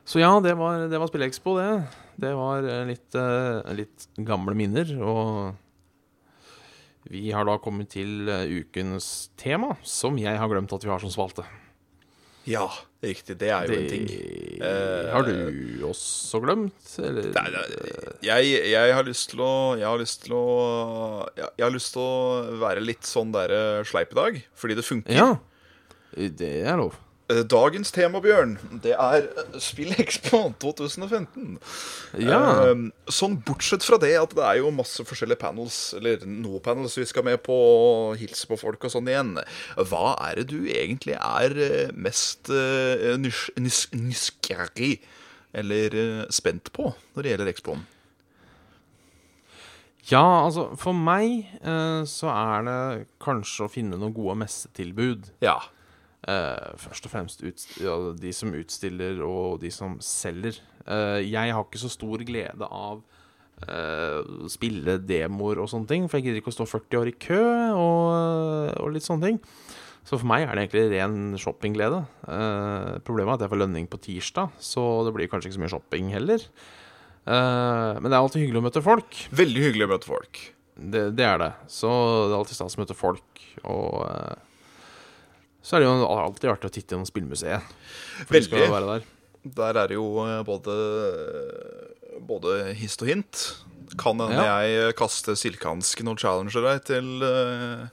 [0.05, 1.89] Så ja, det var, det var Spillekspo, det.
[2.21, 4.93] Det var eh, litt, eh, litt gamle minner.
[5.03, 5.57] Og
[7.11, 11.01] vi har da kommet til eh, ukens tema, som jeg har glemt at vi har
[11.03, 11.45] som spalte.
[12.47, 12.67] Ja,
[13.03, 13.37] riktig.
[13.41, 14.07] Det er jo en ting.
[14.11, 17.27] Det Eh, har du også glemt, eller?
[17.35, 17.65] Nei, nei,
[18.25, 20.45] jeg, jeg har lyst til å Jeg har lyst til å
[21.37, 25.13] jeg har lyst til å være litt sånn derre sleip i dag, fordi det funker.
[25.13, 25.29] Ja,
[26.17, 26.97] det er lov.
[27.27, 28.53] Eh, Dagens tema, Bjørn,
[28.85, 29.25] det er
[29.59, 31.57] SpillExpo Spill Expo 2015.
[32.23, 32.39] Ja.
[32.69, 36.95] Eh, sånn bortsett fra det at det er jo masse forskjellige panels, eller no panels
[37.01, 39.35] vi skal med på, og hilse på folk og sånn igjen.
[39.75, 44.95] Hva er det du egentlig er eh, mest eh, nys nys nysgjerrig
[45.57, 47.87] eller eh, spent på når det gjelder Expoen?
[50.07, 52.83] Ja, altså, for meg eh, så er det
[53.19, 55.33] kanskje å finne noen gode messetilbud.
[55.43, 55.59] Ja.
[56.31, 60.59] Eh, først og fremst ut, ja, de som utstiller og de som selger.
[60.87, 63.01] Uh, jeg har ikke så stor glede av
[63.67, 67.17] uh, spille demoer og sånne ting, for jeg gidder ikke å stå 40 år i
[67.27, 67.43] kø
[67.75, 69.41] og, og litt sånne ting.
[70.07, 72.05] Så for meg er det egentlig ren shoppingglede.
[73.03, 75.73] Problemet er at jeg får lønning på tirsdag, så det blir kanskje ikke så mye
[75.73, 76.45] shopping heller.
[77.27, 79.19] Men det er alltid hyggelig å møte folk.
[79.35, 80.39] Veldig hyggelig å møte folk.
[80.77, 81.51] Det, det er det.
[81.75, 83.43] Så det er alltid stas å møte folk.
[83.67, 83.99] Og
[85.67, 87.71] så er det jo alltid artig å titte gjennom spillmuseet.
[88.31, 88.67] Veldig.
[88.71, 89.07] der.
[89.57, 90.75] Der er det jo eh, både,
[92.27, 93.43] både hist og hint.
[93.99, 94.61] Kan hende Ja.
[94.67, 97.87] jeg kaster silkehansken og challenger deg til uh,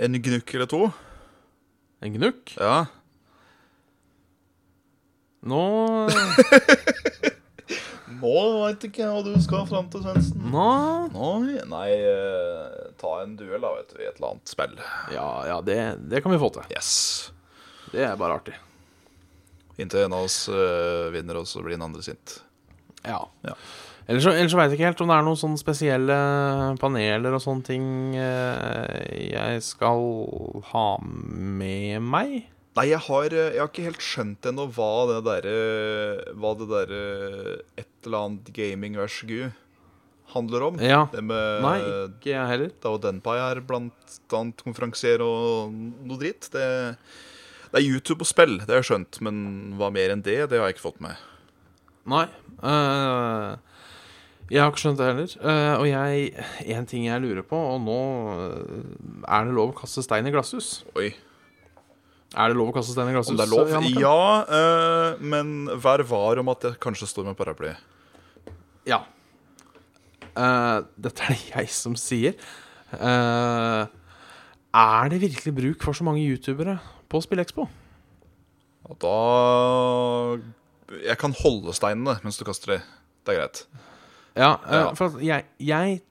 [0.00, 0.82] en gnukk eller to.
[2.04, 2.54] En gnukk.
[2.60, 2.86] Ja.
[5.44, 5.60] Nå
[8.24, 10.46] Nå veit ikke hva du skal fram til, Svendsen.
[10.48, 10.68] Nå
[11.12, 14.76] Nei, nei eh, ta en duell da, vet du, i et eller annet spill.
[15.12, 16.64] Ja, ja det, det kan vi få til.
[16.72, 16.94] Yes.
[17.92, 18.56] Det er bare artig.
[19.76, 22.38] Inntil en av oss eh, vinner, og så blir den andre sint.
[23.04, 23.20] Ja.
[23.44, 23.58] Ja.
[24.06, 26.16] Ellers så, ellers så veit jeg ikke helt om det er noen sånne spesielle
[26.80, 27.86] paneler og sånne ting
[28.20, 30.04] eh, jeg skal
[30.72, 32.34] ha med meg.
[32.74, 35.58] Nei, jeg har, jeg har ikke helt skjønt ennå hva det derre
[36.34, 37.02] Hva det derre
[38.04, 39.22] Et eller annet gaming vs.
[39.24, 39.60] Gud
[40.34, 40.80] handler om.
[40.82, 41.06] Ja.
[41.12, 41.76] Det med Nei,
[42.10, 42.72] ikke jeg heller.
[42.82, 46.50] Da og Denpai er blant annet konferansier og noe dritt.
[46.52, 46.66] Det,
[47.70, 49.38] det er YouTube og spill, det har jeg skjønt, men
[49.78, 51.16] hva mer enn det, det har jeg ikke fått med.
[52.12, 52.26] Nei.
[52.60, 53.56] Uh,
[54.52, 55.36] jeg har ikke skjønt det heller.
[55.40, 58.00] Uh, og jeg En ting jeg lurer på, og nå
[58.36, 60.82] uh, Er det lov å kaste stein i glasshus?
[61.00, 61.14] Oi.
[62.34, 63.32] Er det lov å kaste stein i glasshus?
[63.32, 63.96] Om det er lov?
[63.96, 67.72] Ja, men vær var om at jeg kanskje står med paraply.
[68.88, 69.02] Ja.
[70.34, 72.34] Uh, dette er det jeg som sier.
[72.94, 73.86] Uh,
[74.74, 76.78] er det virkelig bruk for så mange youtubere
[77.10, 77.68] på SpillExpo?
[78.84, 79.14] Og da
[81.08, 82.80] Jeg kan holde steinene mens du kaster de.
[83.24, 83.62] Det er greit.
[84.36, 84.92] Ja, uh, Ja.
[84.98, 86.02] for jeg Jeg,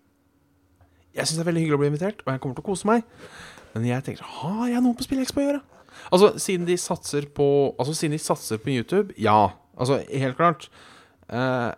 [1.13, 2.87] jeg syns det er veldig hyggelig å bli invitert, og jeg kommer til å kose
[2.89, 3.03] meg.
[3.75, 5.61] Men jeg tenker har jeg noe på SpillExpo å gjøre?
[6.11, 9.51] Altså, siden de satser på Altså, siden de satser på YouTube, ja.
[9.77, 10.69] Altså, helt klart.
[11.29, 11.71] Eh,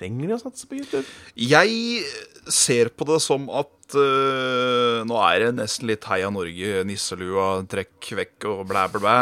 [0.00, 1.04] trenger de å satse på YouTube?
[1.38, 2.02] Jeg
[2.50, 8.12] ser på det som at uh, Nå er det nesten litt Heia Norge, nisselua, trekk
[8.18, 9.18] vekk og blæ, blæ, blæ.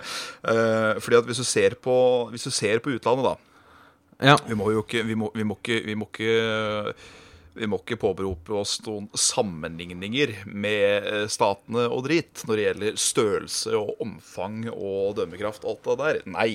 [0.40, 1.94] Eh, fordi at hvis du ser på
[2.32, 4.36] Hvis du ser på utlandet, da Ja.
[4.48, 6.94] Vi må jo ikke Vi må, vi må ikke, vi må ikke
[7.60, 12.98] vi må ikke påberope oss noen sammenligninger med eh, statene og drit når det gjelder
[13.04, 16.20] størrelse og omfang og dømmekraft og alt det der.
[16.32, 16.50] Nei.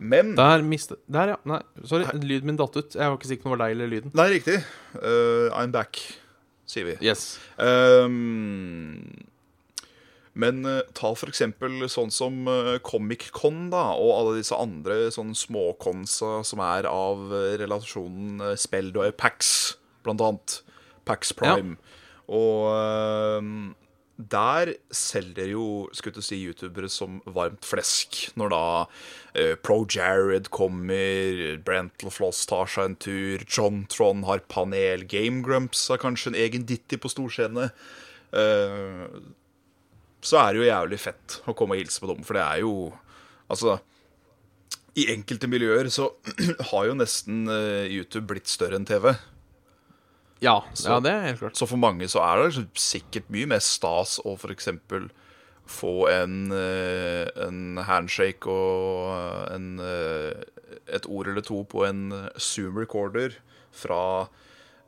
[0.00, 1.40] Men Der miste, Der, ja.
[1.44, 2.06] Nei, sorry.
[2.24, 2.96] Lyden min datt ut.
[2.96, 4.14] Jeg var ikke sikker på om det var deg eller lyden.
[4.16, 4.56] Nei, riktig.
[4.96, 6.00] Uh, I'm back,
[6.64, 6.96] sier vi.
[7.04, 7.34] Yes.
[7.60, 9.04] Um,
[10.40, 15.34] men uh, ta for eksempel sånn som uh, Comic-Con da, og alle disse andre sånn
[15.36, 19.74] småkonsa som er av uh, relasjonen uh, Speld og Pax,
[20.04, 20.60] blant annet.
[21.08, 21.76] Pax Prime.
[22.30, 23.72] Og ehm,
[24.20, 25.64] der selger jo
[25.96, 28.20] skulle du si, youtubere som varmt flesk.
[28.38, 34.44] Når da uh, Pro Jared kommer, Brental Floss tar seg en tur, John Tron har
[34.52, 37.70] panel, Game Grumps har kanskje en egen ditty på storscene.
[38.30, 39.08] Uh,
[40.20, 42.66] så er det jo jævlig fett å komme og hilse på dem, for det er
[42.66, 42.74] jo
[43.50, 43.80] Altså
[45.00, 46.04] I enkelte miljøer så
[46.70, 49.08] har jo nesten uh, YouTube blitt større enn TV.
[50.40, 51.58] Ja, ja, det er helt klart.
[51.58, 54.70] Så for mange så er det sikkert mye mer stas å f.eks.
[55.70, 60.40] få en, eh, en handshake og en, eh,
[60.88, 63.36] et ord eller to på en Zoom recorder
[63.70, 64.28] fra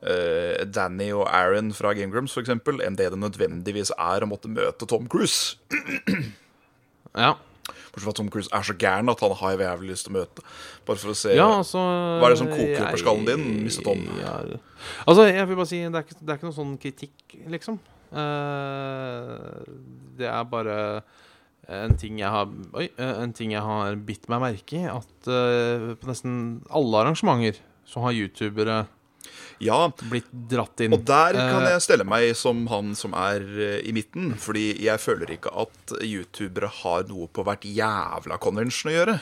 [0.01, 4.51] eh, Danny og Aaron fra Game Grumps f.eks., enn det det nødvendigvis er å måtte
[4.51, 5.55] møte Tom Cruise.
[7.13, 7.35] Ja.
[7.63, 10.13] Bortsett fra at Tom Cruise er så gæren at han har jeg jævlig lyst til
[10.13, 10.45] å møte.
[10.87, 13.49] Bare for å se Ja, altså Hva er det som koker opp i skallen din,
[13.63, 13.81] Mr.
[13.87, 14.05] Tom?
[14.19, 14.37] Ja,
[15.07, 17.81] altså, jeg vil bare si det er ikke, det er ikke noen sånn kritikk, liksom.
[18.13, 19.63] Uh,
[20.19, 20.77] det er bare
[21.71, 24.83] en ting jeg har Oi, en ting jeg har bitt meg merke i.
[24.91, 26.35] At uh, på nesten
[26.73, 28.83] alle arrangementer så har youtubere
[29.63, 30.95] Ja, blitt dratt inn.
[30.95, 34.33] Og der kan Eh, jeg stelle meg som han som er eh, i midten.
[34.39, 39.19] Fordi jeg føler ikke at youtubere har noe på hvert jævla convention å gjøre.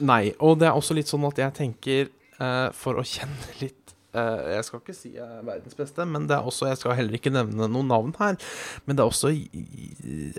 [0.00, 2.06] Nei, og det er også litt sånn at jeg tenker
[2.40, 6.24] uh, For å kjenne litt uh, Jeg skal ikke si jeg er verdens beste, men
[6.24, 8.38] det er også Jeg skal heller ikke nevne noen navn her.
[8.86, 9.34] Men det er også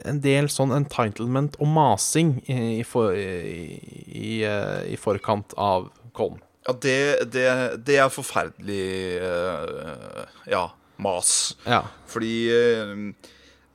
[0.09, 6.41] en del sånn entitlement og masing i, i, for, i, i forkant av Kollen.
[6.61, 6.97] Ja, det,
[7.33, 7.45] det,
[7.87, 10.67] det er forferdelig uh, Ja,
[11.01, 11.55] mas.
[11.65, 11.81] Ja.
[12.11, 13.07] Fordi uh,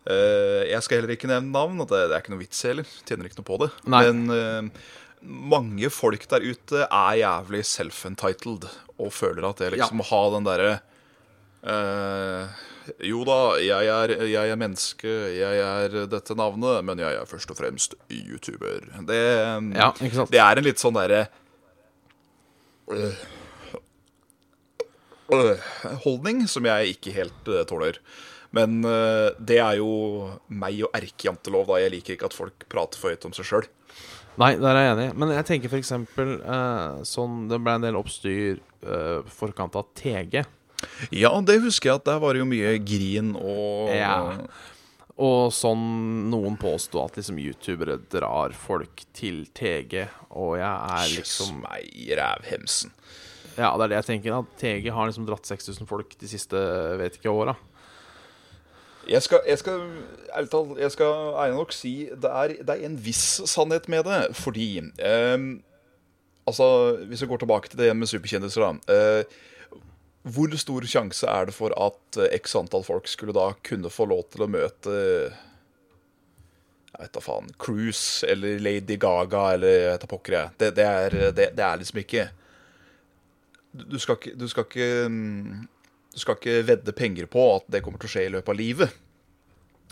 [0.07, 2.95] uh, jeg skal heller ikke nevne navn, og det, det er ikke noe vits heller.
[3.09, 3.73] Tjener ikke noe på det.
[3.91, 4.05] Nei.
[4.13, 4.71] Men
[5.27, 8.69] mange folk der ute er jævlig self-entitled
[9.03, 10.75] og føler at det liksom må ha den derre
[13.01, 17.51] Jo da, jeg er, jeg er menneske, jeg er dette navnet, men jeg er først
[17.51, 18.87] og fremst YouTuber.
[19.09, 19.19] Det,
[19.75, 21.25] Ja, det er en litt sånn derre
[26.05, 27.99] holdning som jeg ikke helt øh, tåler.
[28.55, 29.91] Men øh, det er jo
[30.49, 31.81] meg og erkejantelov, da.
[31.83, 33.67] Jeg liker ikke at folk prater for høyt om seg sjøl.
[34.41, 35.09] Nei, der er jeg enig.
[35.17, 40.43] Men jeg tenker eksempel eh, sånn Det ble en del oppstyr uh, forkant av TG.
[41.17, 44.37] Ja, det husker jeg at der var det jo mye grin og Ja.
[45.17, 50.03] Og sånn noen påsto at liksom youtubere drar folk til TG,
[50.37, 52.93] og jeg er Jøss liksom meg i rævhemsen.
[53.57, 54.37] Ja, det er det jeg tenker.
[54.43, 56.61] At TG har liksom dratt 6000 folk de siste
[57.01, 57.57] vet ikke åra.
[59.07, 59.83] Jeg skal, jeg skal
[60.35, 64.05] ærlig talt, jeg skal ærlig nok si det er, det er en viss sannhet med
[64.05, 64.21] det.
[64.37, 65.39] Fordi eh,
[66.47, 66.67] Altså,
[67.09, 68.95] hvis vi går tilbake til det med superkjendiser, da.
[68.95, 69.25] eh,
[70.27, 74.09] hvor stor sjanse er det for at eh, x antall folk skulle da kunne få
[74.11, 74.97] lov til å møte
[76.91, 80.59] Jeg vet da faen Cruise eller Lady Gaga eller jeg vet da pokker jeg.
[80.59, 82.29] Det, det, er, det, det er liksom ikke
[83.87, 85.67] Du skal ikke, du skal ikke mm,
[86.17, 88.57] du skal ikke vedde penger på at det kommer til å skje i løpet av
[88.57, 89.03] livet.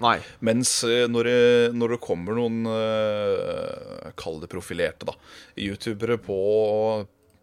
[0.00, 0.16] Nei.
[0.42, 1.40] Mens eh, når det,
[1.76, 5.14] når det kommer noen uh, Kall det profilerte, da.
[5.60, 6.38] Youtubere på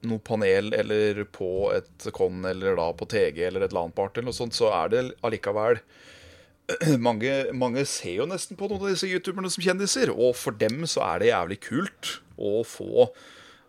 [0.08, 4.38] noe panel eller på et con eller da på TG eller et LAN-party eller noe
[4.38, 5.82] sånt, så er det allikevel
[7.08, 10.86] mange, mange ser jo nesten på noen av disse youtuberne som kjendiser, og for dem
[10.90, 13.08] så er det jævlig kult å få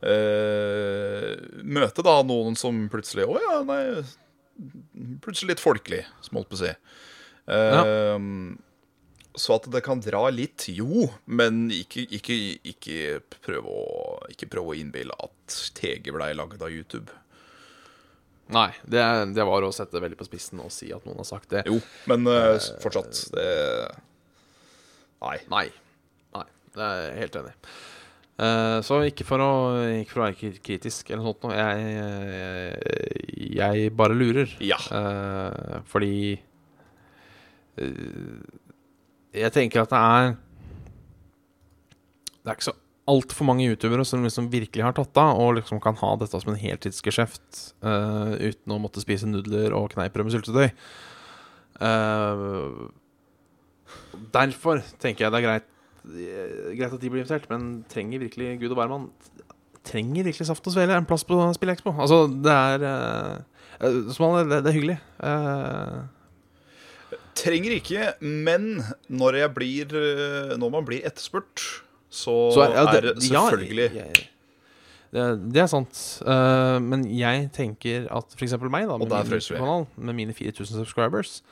[0.08, 3.82] øh, møte da noen som plutselig Å ja, nei
[5.24, 6.70] Plutselig litt folkelig, som holdt på å si.
[7.50, 8.18] Eh,
[9.34, 12.36] Så at det kan dra litt, jo, men ikke, ikke,
[12.68, 12.96] ikke
[13.44, 13.84] prøve å,
[14.32, 17.14] ikke prøve å innbille at TG blei laget av YouTube.
[18.52, 19.00] Nei, det,
[19.32, 21.62] det var å sette det veldig på spissen og si at noen har sagt det.
[21.70, 21.78] Jo,
[22.10, 23.24] men uh, fortsatt.
[23.32, 23.48] Det
[25.22, 25.38] Nei.
[25.48, 25.66] Nei.
[26.34, 27.54] Nei, det er jeg helt enig.
[27.54, 27.74] i.
[28.42, 29.50] Eh, så ikke for, å,
[30.00, 31.52] ikke for å være kritisk eller noe sånt.
[31.54, 31.78] Jeg,
[33.58, 34.54] jeg, bare lurer.
[34.64, 34.78] Ja.
[34.88, 36.40] Uh, fordi
[37.76, 38.40] eh,
[39.32, 40.32] Jeg tenker at det er
[42.42, 42.78] Det er ikke så
[43.12, 46.52] altfor mange youtubere som liksom virkelig har tatt av, og liksom kan ha dette som
[46.52, 50.68] en heltidsgeskjeft uh, uten å måtte spise nudler og kneippbrød med syltetøy.
[51.82, 52.86] Uh,
[54.34, 55.66] derfor tenker jeg det er greit
[56.14, 59.08] eh, Greit at de blir invitert, men trenger virkelig Gud og hvermann
[59.82, 61.90] Trenger virkelig Saft og Svele en plass på Spillekspo?
[61.98, 63.42] Altså, det er uh,
[63.82, 64.98] det, er hyggelig.
[65.26, 65.96] Eh,
[67.38, 71.62] Trenger ikke, men når blir eh, Når man blir etterspurt,
[72.12, 74.28] så, så er, ja, det selvfølgelig ja, jeg,
[75.12, 75.98] det, det er sant.
[76.24, 78.54] Uh, men jeg tenker at f.eks.
[78.72, 79.32] meg, da, med min.
[79.32, 81.42] YouTube-kanal, med mine 4000 subscribers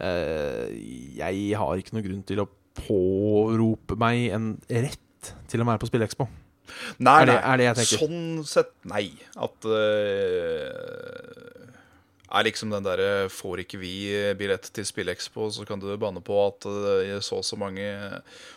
[0.00, 0.68] uh,
[1.16, 2.48] Jeg har ikke noen grunn til å
[2.78, 6.28] pårope meg en rett til å være på SpillExpo.
[7.00, 7.86] Nei, Er det- nei, er det?
[7.88, 9.06] Sånn sett, nei.
[9.36, 11.47] At eh,
[12.28, 13.92] Er liksom den derre Får ikke vi
[14.36, 17.86] billett til Spillekspo, så kan du banne på at eh, så og så mange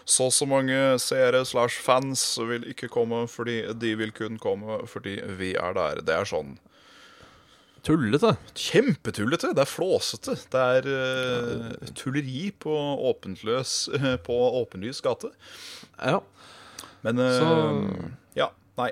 [0.03, 4.81] Så og så mange seere slash fans vil ikke komme fordi de vil kun komme
[4.91, 6.01] fordi vi er der.
[6.03, 6.57] Det er sånn
[7.81, 8.35] Tullete.
[8.53, 9.55] kjempetullete.
[9.57, 10.35] Det er flåsete.
[10.53, 12.69] Det er uh, tulleri på
[13.09, 13.71] åpenløs
[14.27, 15.31] På åpenlys gate.
[15.97, 16.19] Ja.
[17.01, 18.91] Men uh, Så- Ja, nei.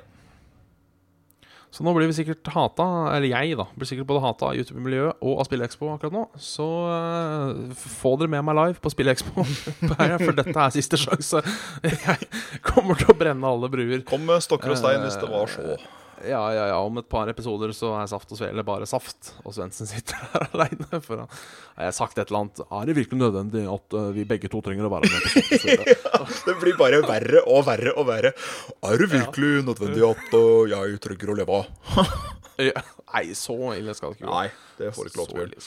[1.69, 5.21] Så nå blir vi sikkert hata, eller jeg da, blir sikkert både hata av YouTube-miljøet
[5.21, 6.23] og av Spillekspo akkurat nå.
[6.41, 9.45] Så uh, få dere med meg live på Spillekspo,
[9.91, 11.43] for dette er siste sjanse.
[11.85, 12.31] Jeg
[12.65, 14.01] kommer til å brenne alle bruer.
[14.09, 15.77] Kom med stokker og stein hvis det var så.
[16.27, 19.53] Ja, ja, ja, om et par episoder så er Saft og Svele bare saft, og
[19.55, 20.99] Svendsen sitter her aleine.
[21.05, 21.29] For han
[21.77, 24.61] har jeg sagt et eller annet Er det virkelig nødvendig at eh, vi begge to
[24.65, 25.29] trenger å være med
[25.63, 25.95] Svele?
[26.49, 28.33] Det blir bare verre og verre og verre.
[28.89, 32.11] Er det virkelig nødvendig at uh, jeg trenger å leve av?
[32.59, 32.81] Ja,
[33.13, 34.33] Nei, så ille skal det ikke gå.
[34.35, 35.59] Nei, det får ikke lov til å gjøre.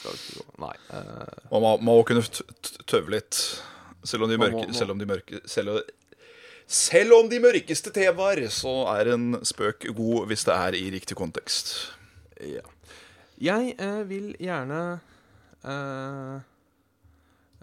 [0.93, 2.21] eh, Man må, må kunne
[2.85, 3.39] tøve litt.
[4.05, 5.81] Selv om de mørke Selv om de mørke selv,
[6.67, 11.17] selv om de mørkeste temaer, så er en spøk god hvis det er i riktig
[11.19, 11.73] kontekst.
[12.41, 12.63] Ja.
[13.43, 14.79] Jeg eh, vil gjerne
[15.65, 16.39] eh,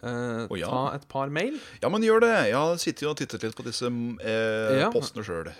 [0.04, 0.68] eh, ja.
[0.68, 1.58] ta et par mail.
[1.82, 2.34] Ja, men gjør det.
[2.50, 4.90] Jeg har sittet og tittet litt på disse eh, Ja.
[4.92, 5.52] postene sjøl.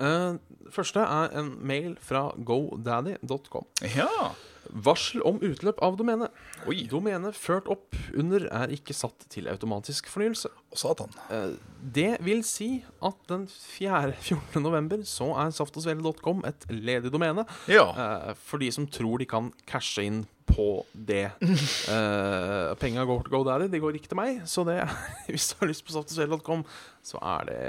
[0.00, 0.36] Eh,
[0.72, 3.68] første er en mail fra godaddy.com.
[3.96, 4.32] Ja.
[4.72, 6.28] Varsel om utløp av domene.
[6.68, 10.50] Oi, Domene ført opp under er ikke satt til automatisk fornyelse.
[10.72, 11.10] og satan.
[11.30, 11.54] Eh,
[11.96, 14.12] Det vil si at den 4.
[14.20, 14.62] 14.
[14.66, 17.46] november så er saftogsvele.com et ledig domene.
[17.68, 17.86] Ja.
[17.96, 21.32] eh, For de som tror de kan cashe inn på det.
[21.42, 24.42] Uh, Penga går til GoDaddy, de går ikke til meg.
[24.46, 24.78] Så det,
[25.28, 26.62] hvis du har lyst på saftogsvele.com,
[27.02, 27.62] så er det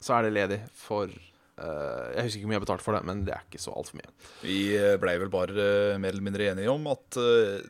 [0.00, 1.10] Så er det ledig for
[1.56, 3.96] Jeg husker ikke hvor mye jeg betalte for det, men det er ikke så altfor
[4.00, 4.10] mye.
[4.42, 7.64] Vi eh, blei vel bare eh, mer eller mindre enige om at eh,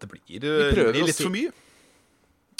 [0.00, 1.52] det blir, eh, litt si- for mye.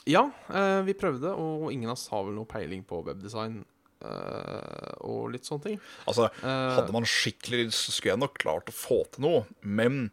[0.09, 3.61] Ja, eh, vi prøvde, og ingen av oss har vel noe peiling på webdesign
[4.05, 5.81] eh, og litt sånne ting.
[6.09, 9.43] Altså, Eh, Hadde man skikkelig lyst, så skulle jeg nok klart å få til noe.
[9.63, 10.07] Men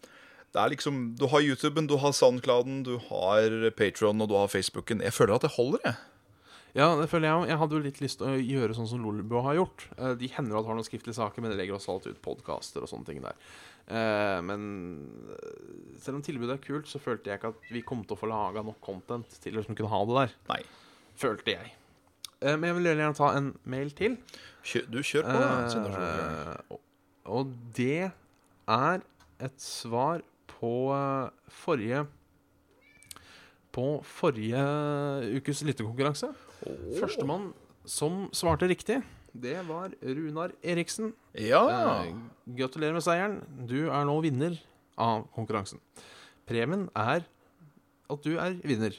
[0.51, 4.47] det er liksom Du har YouTuben, du har Soundclouden, du har Patron og du har
[4.51, 5.01] Facebooken.
[5.03, 5.95] Jeg føler at det holder, jeg.
[6.75, 7.47] Ja, det føler jeg òg.
[7.47, 9.87] Jeg hadde jo litt lyst til å gjøre sånn som Lolbua har gjort.
[9.97, 12.81] Eh, De hender at har noen skriftlige saker, men de legger også alt ut podkaster
[12.83, 13.35] og sånne ting der.
[13.87, 14.67] Eh, Men
[15.31, 18.19] eh, selv om tilbudet er kult, så følte jeg ikke at vi kom til å
[18.19, 20.35] få laga nok content til å kunne ha det der.
[20.51, 20.61] Nei.
[21.17, 21.73] Følte jeg.
[22.43, 24.17] Men jeg vil gjerne ta en mail til.
[24.63, 26.59] Kjør, du kjør på, da.
[26.69, 26.75] Eh,
[27.25, 28.11] og- det
[28.67, 29.01] er
[29.39, 30.69] et svar på
[31.49, 32.05] forrige
[33.73, 34.61] På forrige
[35.37, 36.31] ukes lyttekonkurranse.
[36.97, 37.51] Førstemann
[37.87, 39.01] som svarte riktig,
[39.37, 41.13] det var Runar Eriksen.
[41.37, 41.61] Ja.
[42.03, 42.13] Eh,
[42.57, 43.39] gratulerer med seieren.
[43.69, 44.57] Du er nå vinner
[44.97, 45.81] av konkurransen.
[46.47, 47.25] Premien er
[48.07, 48.95] at du er vinner.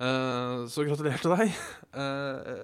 [0.00, 1.54] Eh, så gratulerer til deg.
[2.02, 2.60] Eh,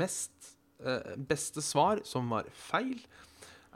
[0.00, 2.98] mest eh, beste svar, som var feil,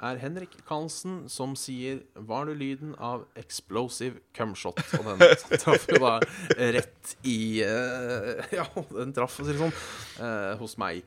[0.02, 5.18] er Henrik Karlsen som sier 'Var det lyden av explosive cumshot?' Og den
[5.62, 6.18] traff jo da
[6.58, 9.76] rett i uh, Ja, den traff, for å si det sånn,
[10.18, 11.04] uh, hos meg.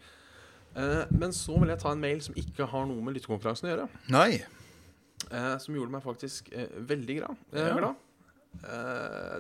[0.77, 3.73] Uh, men så vil jeg ta en mail som ikke har noe med lyttekonkurransen å
[3.73, 3.87] gjøre.
[4.13, 4.43] Nei.
[5.59, 6.51] Som gjorde meg faktisk
[6.87, 7.39] veldig glad.
[7.51, 7.71] Ja.
[7.73, 7.95] glad.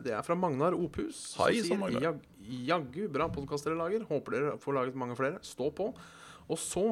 [0.03, 1.19] Det er fra Magnar Opus.
[1.35, 2.17] som Hei, sier, sann, Magnar.
[2.41, 4.03] Jaggu bra podkast dere lager.
[4.09, 5.37] Håper dere får laget mange flere.
[5.45, 5.91] Stå på.
[6.49, 6.89] Og så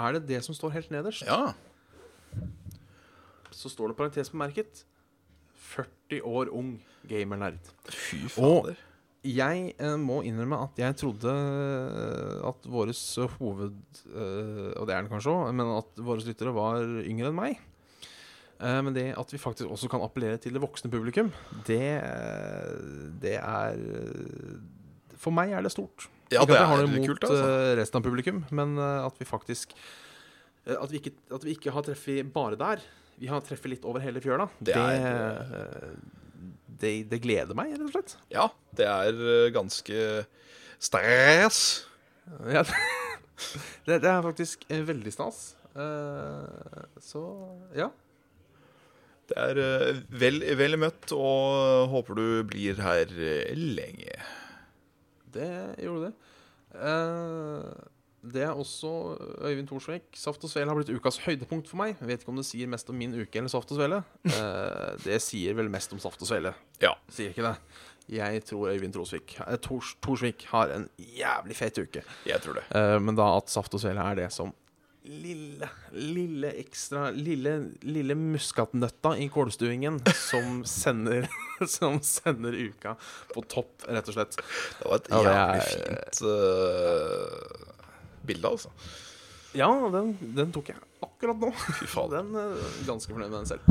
[0.00, 1.24] er det det som står helt nederst.
[1.26, 1.52] Ja.
[3.54, 4.84] Så står det parentes bemerket
[5.74, 6.76] 40 år ung
[7.08, 7.58] gamernerd.
[7.90, 8.74] Fy fader.
[8.76, 8.84] Og-
[9.28, 13.00] Jeg eh, må innrømme at jeg trodde eh, at våres
[13.40, 13.74] hoved...
[14.14, 17.58] eh, og det er den kanskje òg, men at våre lyttere var yngre enn meg.
[18.62, 21.32] Eh, men det at vi faktisk også kan appellere til det voksne publikum,
[21.66, 22.78] det, eh,
[23.20, 24.54] det er eh,
[25.18, 26.06] For meg er det stort.
[26.28, 27.48] Ja, Ikke det at jeg har er det kult, altså.
[27.48, 29.72] eh, resten av publikum, men eh, at vi faktisk
[30.66, 32.82] eh, at vi, ikke, at vi ikke har treffet bare der.
[33.18, 34.46] Vi har treffet litt over hele fjøla.
[34.60, 35.86] Det eh,
[36.78, 38.12] det, det gleder meg, rett og slett.
[38.30, 38.44] Ja,
[38.78, 40.02] det er ganske
[40.78, 41.62] stress.
[42.52, 42.60] Ja,
[43.86, 45.38] det, det er faktisk veldig stas.
[47.00, 47.22] Så
[47.72, 47.86] ja.
[49.30, 49.60] Det er
[50.12, 53.08] vel, vel møtt, og håper du blir her
[53.56, 54.12] lenge.
[55.34, 55.48] Det
[55.84, 56.14] gjorde det.
[56.74, 57.70] Eh,
[58.28, 58.90] det er også
[59.46, 60.08] Øyvind Thorsvik.
[60.18, 61.94] Saft og Svele har blitt ukas høydepunkt for meg.
[62.00, 64.02] Jeg vet ikke om det sier mest om min uke eller Saft og Svele.
[64.38, 66.52] Eh, det sier vel mest om Saft og Svele,
[66.82, 66.94] Ja.
[67.14, 67.54] sier ikke det?
[68.08, 72.02] Jeg tror Øyvind Thorsvik, eh, Tors, Thorsvik har en jævlig fet uke.
[72.26, 72.64] Jeg tror det.
[72.74, 74.52] Eh, men da at Saft og Svele er det som
[75.08, 77.54] lille, lille ekstra Lille,
[77.88, 81.24] lille muskatnøtta i kålstuingen som sender
[81.66, 82.92] Som sender uka
[83.34, 84.34] på topp, rett og slett.
[84.78, 86.28] Det var et Ja, jævlig er- fint uh,
[88.28, 88.70] bilde, altså.
[89.58, 91.48] Ja, den, den tok jeg akkurat nå.
[91.80, 92.10] Fy faen.
[92.12, 92.54] Den er
[92.86, 93.62] ganske fornøyd med den selv.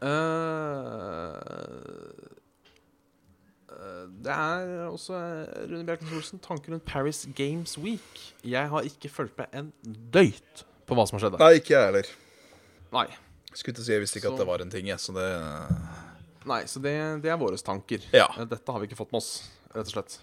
[0.00, 1.34] Eh,
[4.20, 8.20] det er også eh, Rune Bjerknes Olsen tanker rundt Paris Games Week.
[8.44, 9.70] Jeg har ikke fulgt med en
[10.12, 11.44] døyt på hva som har skjedd der.
[11.46, 12.10] Nei, ikke jeg heller.
[12.92, 13.06] Nei.
[13.54, 15.14] Skulle til å si, Jeg visste ikke Så- at det var en ting, jeg, så
[15.16, 15.28] det
[16.46, 18.04] Nei, så det, det er våre tanker.
[18.12, 18.26] Ja.
[18.38, 20.18] Eh, Dette har vi ikke fått med oss, rett og slett.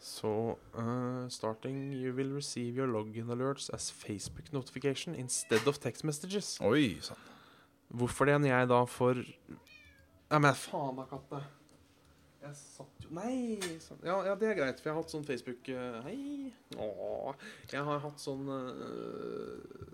[0.00, 0.30] Så
[0.74, 6.56] uh, Starting you will receive your login alerts as Facebook notification instead of text messages.
[6.64, 7.18] Oi sant
[7.94, 9.20] Hvorfor det når jeg da får
[10.28, 11.40] Ja, men faen da, katte.
[12.38, 13.58] Jeg satt jo Nei!
[13.82, 16.52] sånn- Ja, ja, det er greit, for jeg har hatt sånn Facebook eh, Hei.
[16.78, 17.32] Åh.
[17.72, 19.88] Jeg har hatt sånn eh,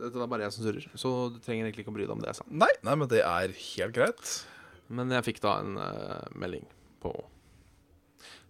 [0.00, 2.22] Dette er bare jeg som surrer, så du trenger egentlig ikke å bry deg om
[2.22, 2.46] det jeg sa.
[2.48, 4.30] Nei, nei, men det er helt greit.
[4.88, 6.64] Men jeg fikk da en uh, melding
[7.02, 7.12] på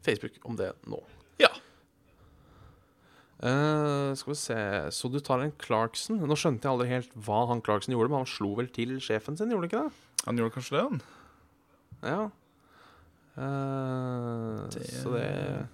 [0.05, 1.01] Facebook om det nå.
[1.41, 1.51] Ja.
[3.41, 4.57] Uh, skal vi se
[4.93, 6.21] Så du tar en Clarkson.
[6.21, 9.41] Nå skjønte jeg aldri helt hva han Clarkson gjorde, men han slo vel til sjefen
[9.41, 10.10] sin, gjorde han ikke det?
[10.27, 11.01] Han gjorde kanskje det, han.
[12.05, 12.21] Ja.
[13.41, 15.67] Uh, Det- Så det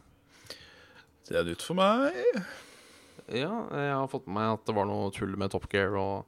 [1.29, 2.15] Det er nytt for meg.
[3.27, 6.27] Ja, jeg har fått med meg at det var noe tull med Top Gear og,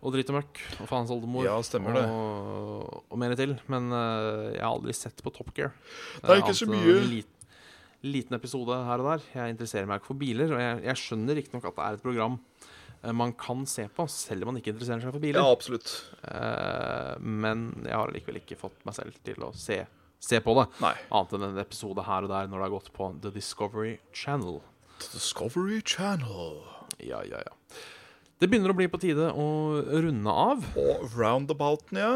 [0.00, 1.42] og dritt og møkk og faens oldemor.
[1.48, 2.04] Ja, stemmer det.
[2.06, 3.56] Og, og mer til.
[3.66, 5.72] Men uh, jeg har aldri sett på Top Gear.
[6.22, 7.00] Det er ikke så mye.
[7.00, 7.48] En liten,
[8.06, 9.26] liten episode her og der.
[9.34, 12.06] Jeg interesserer meg ikke for biler, og jeg, jeg skjønner riktignok at det er et
[12.06, 12.38] program
[13.16, 15.40] man kan se på, selv om man ikke interesserer seg for biler.
[15.40, 15.92] Ja, absolutt.
[16.28, 19.78] Eh, men jeg har likevel ikke fått meg selv til å se,
[20.20, 20.66] se på det.
[20.84, 20.92] Nei.
[21.08, 24.60] Annet enn en episode her og der når det har gått på The Discovery Channel.
[25.00, 26.60] Discovery Channel.
[27.00, 27.56] Ja, ja, ja.
[28.40, 29.48] Det begynner å bli på tide å
[29.84, 30.64] runde av.
[30.80, 32.14] Og roundabouten, ja.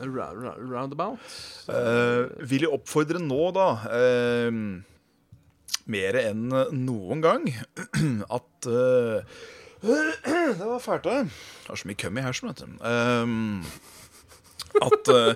[0.00, 1.20] Ra ra roundabout.
[1.68, 4.48] Uh, vil jeg oppfordre nå, da, uh,
[5.92, 6.46] mer enn
[6.76, 7.48] noen gang,
[8.38, 9.40] at eh,
[10.58, 11.32] Det var fælt, det.
[11.70, 12.76] Er så mye køm i hersen, vet du.
[12.86, 13.64] Um,
[14.82, 15.34] at uh,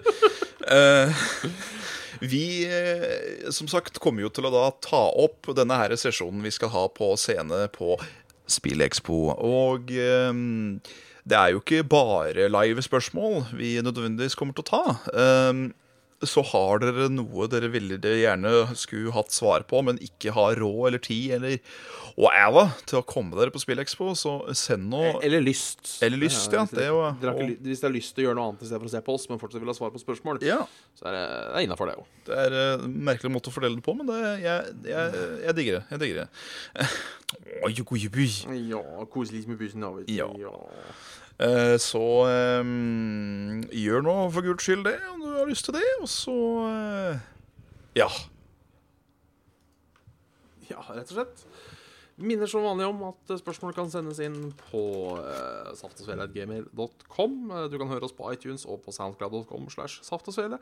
[0.71, 1.25] uh,
[2.21, 6.55] vi, eh, som sagt, kommer jo til å da ta opp denne her sesjonen vi
[6.55, 7.99] skal ha på scene på
[8.49, 9.19] Spillekspo.
[9.35, 9.91] Og
[10.31, 10.79] um,
[11.27, 14.85] det er jo ikke bare live spørsmål vi nødvendigvis kommer til å ta.
[15.11, 15.67] Eh,
[16.29, 20.89] så har dere noe dere ville gjerne skulle hatt svar på, men ikke har råd
[20.91, 21.59] eller tid eller
[22.17, 25.99] whatever til å komme dere på Spillekspo, så send nå Eller lyst.
[26.03, 28.39] Eller lyst, ja, Hvis det er jo- ikke Hvis dere har lyst til å gjøre
[28.39, 30.61] noe annet istedenfor å se på oss, men fortsatt vil ha svar på spørsmål, Ja.
[30.99, 32.07] så er det, det er innafor, det òg.
[32.25, 35.13] Det er en merkelig måte å fordele det på, men det, jeg, jeg,
[35.45, 35.85] jeg digger det.
[35.91, 36.29] Jeg digger det.
[38.71, 39.83] Ja, koselig med bussen.
[40.09, 40.29] Ja.
[41.39, 42.65] Eh, Så eh,
[43.77, 46.37] gjør nå for guds skyld det, om du har lyst til det, og så
[46.71, 47.19] eh,
[47.99, 48.09] Ja.
[50.71, 51.45] Ja, rett og slett.
[52.17, 54.81] Minner som vanlig om at spørsmål kan sendes inn på
[55.21, 57.35] uh, saftosvele.gmail.com.
[57.53, 60.57] Eh, Du kan høre oss på iTunes og på soundcloud.com slash saftosvele.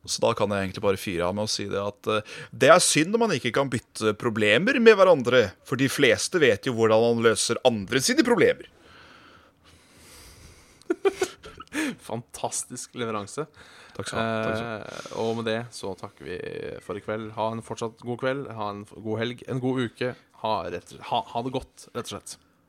[0.06, 2.70] Så da kan jeg egentlig bare fyre av med å si det at uh, det
[2.72, 6.78] er synd om man ikke kan bytte problemer med hverandre, for de fleste vet jo
[6.78, 8.70] hvordan man løser andre sine problemer.
[12.10, 13.48] Fantastisk leveranse.
[13.98, 14.32] Takk skal.
[14.48, 14.82] Takk skal.
[14.82, 16.40] Eh, og med det så takker vi
[16.86, 17.32] for i kveld.
[17.38, 20.14] Ha en fortsatt god kveld, ha en god helg, en god uke.
[20.44, 22.38] Ha, rett, ha, ha det godt, rett og slett.